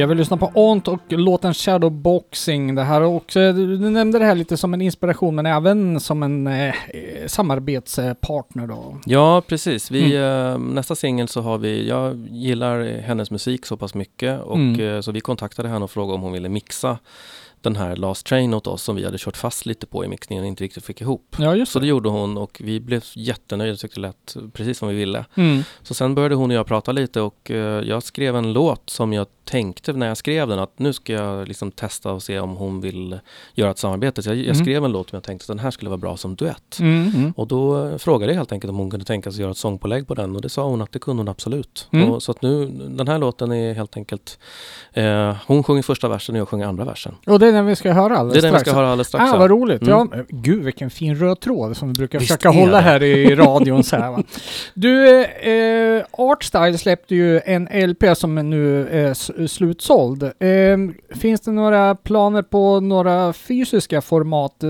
[0.01, 2.75] Jag vill lyssna på Ont och låten Shadowboxing.
[2.75, 3.01] Det här
[3.37, 6.73] eh, du nämnde det här lite som en inspiration men även som en eh,
[7.27, 8.97] samarbetspartner då.
[9.05, 9.91] Ja, precis.
[9.91, 14.55] Vi, eh, nästa singel så har vi, jag gillar hennes musik så pass mycket och
[14.55, 14.95] Mm.
[14.95, 16.97] eh, så vi kontaktade henne och frågade om hon ville mixa
[17.61, 20.43] den här Last Train åt oss som vi hade kört fast lite på i mixningen
[20.43, 21.35] och inte riktigt fick ihop.
[21.39, 21.89] Ja, just Så det det.
[21.89, 25.25] gjorde hon och vi blev jättenöjda, tyckte det lät precis som vi ville.
[25.35, 25.63] Mm.
[25.83, 27.57] Så sen började hon och jag prata lite och eh,
[27.87, 31.47] jag skrev en låt som jag tänkte när jag skrev den att nu ska jag
[31.47, 33.19] liksom testa och se om hon vill
[33.53, 34.23] göra ett samarbete.
[34.23, 34.55] Så jag, jag Mm.
[34.55, 36.79] skrev en låt som jag tänkte att den här skulle vara bra som duett.
[36.79, 37.11] Mm.
[37.15, 37.33] Mm.
[37.37, 40.13] Och då frågade jag helt enkelt om hon kunde tänka sig göra ett sångpålägg på
[40.13, 41.87] den och det sa hon att det kunde hon absolut.
[41.91, 42.11] Mm.
[42.11, 44.39] Och, så att nu, den här låten är helt enkelt,
[44.93, 47.15] eh, hon sjunger första versen och jag sjunger andra versen.
[47.27, 48.69] Och det är den vi ska höra alldeles Det är den vi strax.
[48.69, 49.33] ska höra alldeles strax.
[49.33, 49.81] Ah, vad roligt.
[49.81, 50.09] Mm.
[50.13, 52.83] Ja, gud vilken fin röd tråd som vi brukar Visst försöka hålla det.
[52.83, 54.23] här i radion så här va.
[54.73, 60.23] Du, eh, Artstyle släppte ju en LP som nu är slutsåld.
[60.23, 60.29] Eh,
[61.19, 64.69] finns det några planer på några fysiska format eh,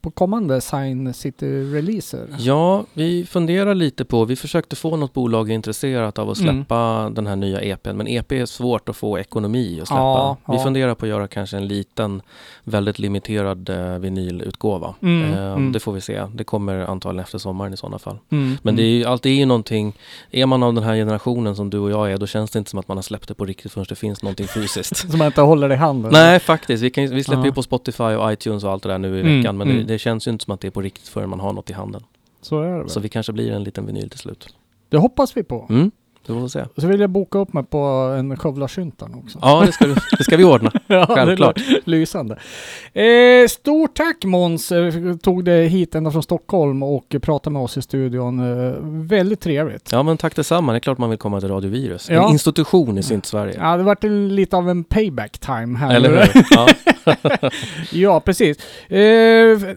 [0.00, 2.26] på kommande Sign City-releaser?
[2.38, 6.54] Ja, vi funderar lite på, vi försökte få något bolag intresserat av att Mm.
[6.56, 10.00] släppa den här nya EPn, men EP är svårt att få ekonomi att släppa.
[10.00, 10.62] Ja, vi ja.
[10.64, 12.22] funderar på att göra kanske en liten,
[12.64, 14.94] väldigt limiterad eh, vinylutgåva.
[15.02, 15.72] Mm, Eh, mm.
[15.72, 16.22] Det får vi se.
[16.34, 18.18] Det kommer antagligen efter sommaren i sådana fall.
[18.30, 18.98] Mm, Men det är mm.
[18.98, 19.92] ju alltid är ju någonting,
[20.30, 22.70] är man av den här generationen som du och jag är, då känns det inte
[22.70, 24.96] som att man har släppt det på riktigt förrän det finns någonting fysiskt.
[25.10, 26.10] Som man inte håller i handen?
[26.12, 26.82] Nej, faktiskt.
[26.82, 29.20] Vi, kan, vi släpper ju på Spotify och iTunes och allt det där nu i
[29.20, 29.86] Mm, veckan, men mm.
[29.86, 31.70] det, det känns ju inte som att det är på riktigt förrän man har något
[31.70, 32.02] i handen.
[32.40, 32.88] Så är det väl.
[32.88, 34.48] Så vi kanske blir en liten vinyl till slut.
[34.88, 35.90] Det hoppas vi på.
[36.28, 36.64] Det får se.
[36.76, 37.78] Så vill jag boka upp mig på
[38.18, 39.38] en skövlaskyntan också.
[39.42, 40.72] Ja, det ska, vi, det ska vi ordna.
[40.86, 41.60] Ja, Självklart.
[41.84, 42.38] lysande.
[42.92, 47.76] Eh, stort tack Måns, eh, tog det hit ända från Stockholm och pratade med oss
[47.76, 48.40] i studion.
[48.68, 48.74] Eh,
[49.08, 49.92] väldigt trevligt.
[49.92, 50.72] Ja, men tack detsamma.
[50.72, 52.10] Det är klart man vill komma till Radio Virus.
[52.10, 52.26] Ja.
[52.26, 53.54] En institution i Synt-Sverige.
[53.60, 55.94] Ja, det vart lite av en payback time här.
[55.96, 56.44] Eller hur?
[56.50, 56.68] Ja.
[57.92, 58.58] ja, precis.
[58.88, 58.98] Eh,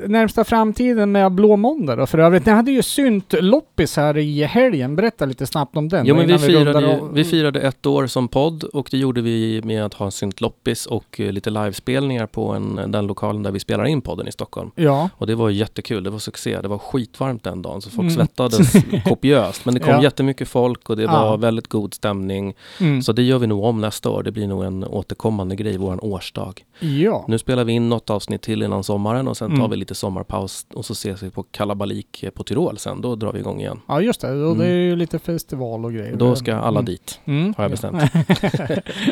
[0.07, 2.45] närmsta framtiden med Blå Måndag då för övrigt.
[2.45, 4.95] Ni hade ju synt loppis här i helgen.
[4.95, 6.05] Berätta lite snabbt om den.
[6.05, 7.13] Jo, men vi innan firade, av.
[7.13, 10.85] vi firade ett år som podd och det gjorde vi med att ha en syntloppis
[10.85, 14.71] och eh, lite livespelningar på en, den lokalen där vi spelar in podden i Stockholm.
[14.75, 16.61] Ja, Och det var jättekul, det var succé.
[16.61, 18.15] Det var skitvarmt den dagen så folk Mm.
[18.15, 18.73] svettades
[19.05, 19.65] kopiöst.
[19.65, 20.03] Men det kom Ja.
[20.03, 21.35] jättemycket folk och det var Ja.
[21.37, 22.53] väldigt god stämning.
[22.79, 23.01] mm.
[23.01, 24.23] Så det gör vi nog om nästa år.
[24.23, 26.53] Det blir nog en återkommande grej, vår årsdag.
[26.79, 27.25] ja.
[27.27, 29.69] Nu spelar vi in något avsnitt till innan sommaren och sen tar Mm.
[29.69, 33.01] vi lite sommarpaus och så ses vi på Kalabalik på Tyrol sen.
[33.01, 33.79] Då drar vi igång igen.
[33.87, 34.31] ja, just det.
[34.31, 34.57] Och Mm.
[34.57, 36.15] det är ju lite festival och grejer.
[36.30, 36.86] Då ska alla Mm.
[36.86, 37.53] dit, Mm.
[37.57, 37.74] har jag Ja.
[37.74, 38.03] bestämt.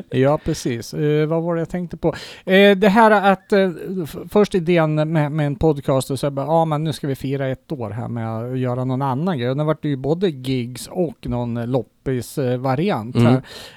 [0.09, 0.93] ja, precis.
[0.93, 2.15] Eh, vad var det jag tänkte på?
[2.45, 3.69] Eh, det här att eh,
[4.03, 7.15] f- först idén med, med en podcast och så bara, ja men nu ska vi
[7.15, 9.49] fira ett år här med att göra någon annan grej.
[9.49, 11.65] Och det vart ju både gigs och någon eh,
[12.05, 13.33] loppis-variant Mm.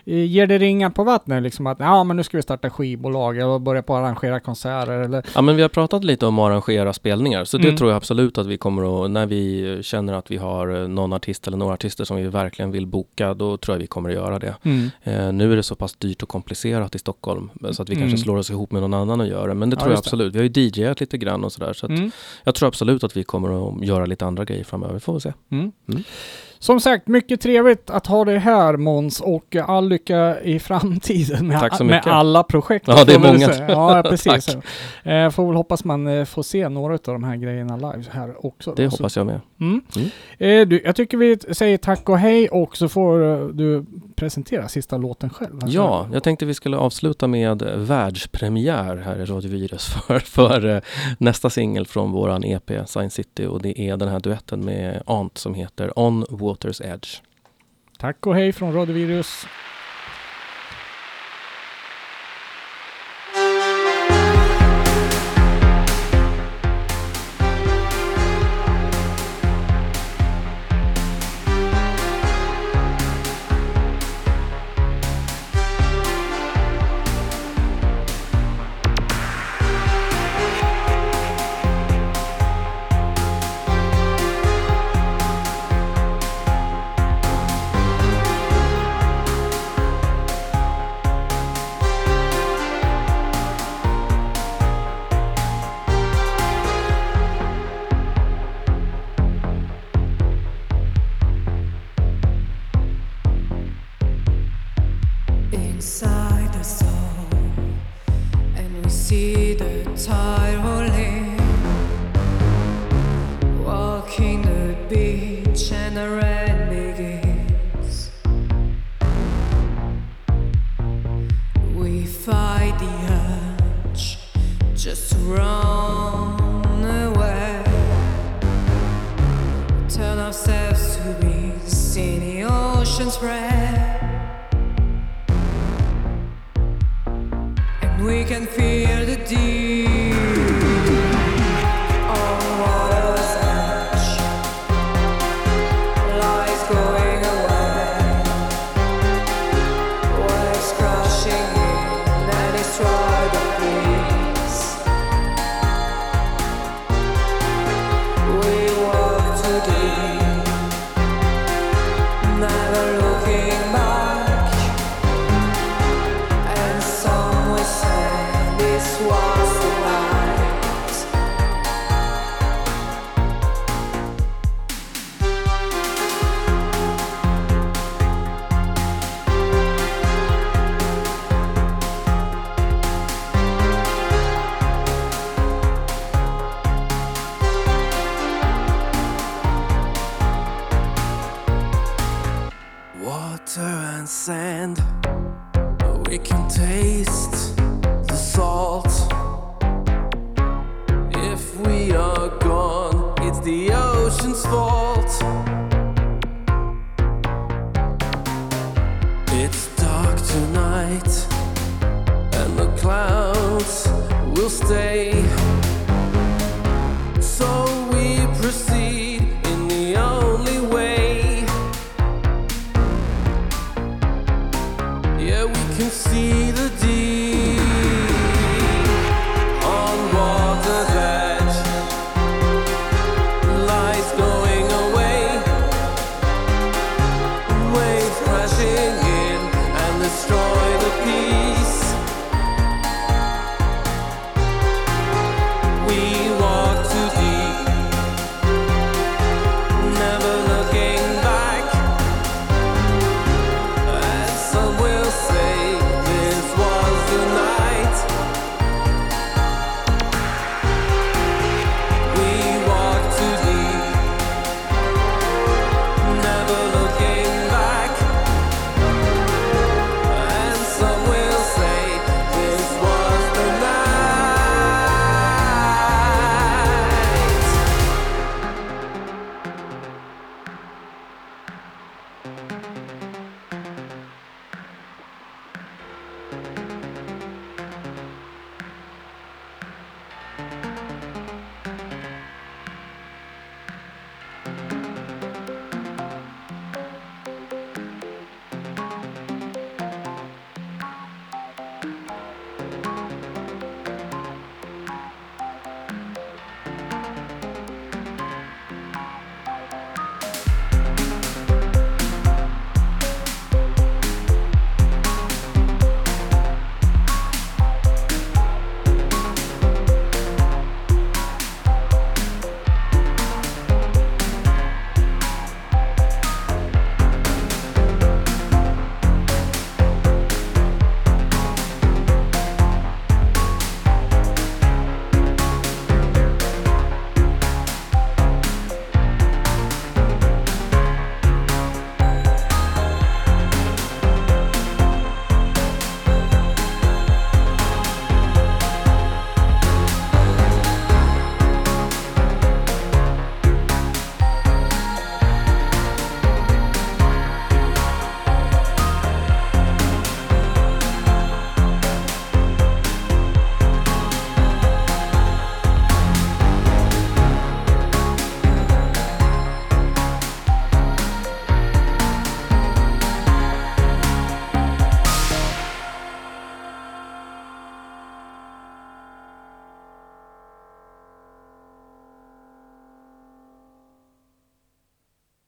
[0.06, 3.38] Eh, ger det ringar på vattnet liksom att, ja men nu ska vi starta skivbolag
[3.38, 5.26] och börja på att arrangera konserter eller?
[5.34, 7.76] Ja men vi har pratat lite om att arrangera spelningar så det Mm.
[7.76, 11.12] tror jag absolut att vi kommer att, när vi känner att vi har eh, någon
[11.12, 14.14] artist eller några artister som vi verkligen vill boka, då tror jag vi kommer att
[14.14, 14.54] göra det.
[14.62, 14.90] Mm.
[15.02, 18.08] Eh, nu är det så pass dyrt och komplicerat i Stockholm så att vi Mm.
[18.08, 19.54] kanske slår oss ihop med någon annan och gör det.
[19.54, 20.08] Men det Ja, tror jag just det.
[20.08, 20.34] absolut.
[20.34, 22.10] Vi har ju DJat lite grann och sådär så att Mm.
[22.44, 25.32] jag tror absolut att vi kommer att göra lite andra grejer framöver, får vi se.
[25.50, 25.72] Mm.
[25.88, 26.02] Mm.
[26.58, 31.60] Som sagt, mycket trevligt att ha dig här Måns och all lycka i framtiden med,
[31.60, 32.88] Tack så med alla projekt.
[32.88, 33.68] Ja, det är många.
[33.68, 34.56] Ja, precis.
[35.02, 38.46] Eh, får väl hoppas man eh, får se några av de här grejerna live här
[38.46, 38.74] också.
[38.76, 38.90] Det då.
[38.90, 39.40] Hoppas jag med.
[39.60, 39.80] Mm.
[39.96, 40.08] Mm.
[40.38, 43.84] Eh, du, jag tycker vi säger tack och hej och så får eh, du
[44.16, 45.54] presentera sista låten själv.
[45.54, 50.68] Alltså, Ja, jag tänkte vi skulle avsluta med världspremiär här i Radio Virus för, för
[50.68, 50.80] eh,
[51.18, 55.38] nästa singel från våran EP Science City och det är den här duetten med Ant
[55.38, 57.20] som heter On Water's Edge.
[58.02, 59.46] Tack och hej från Radio Virus.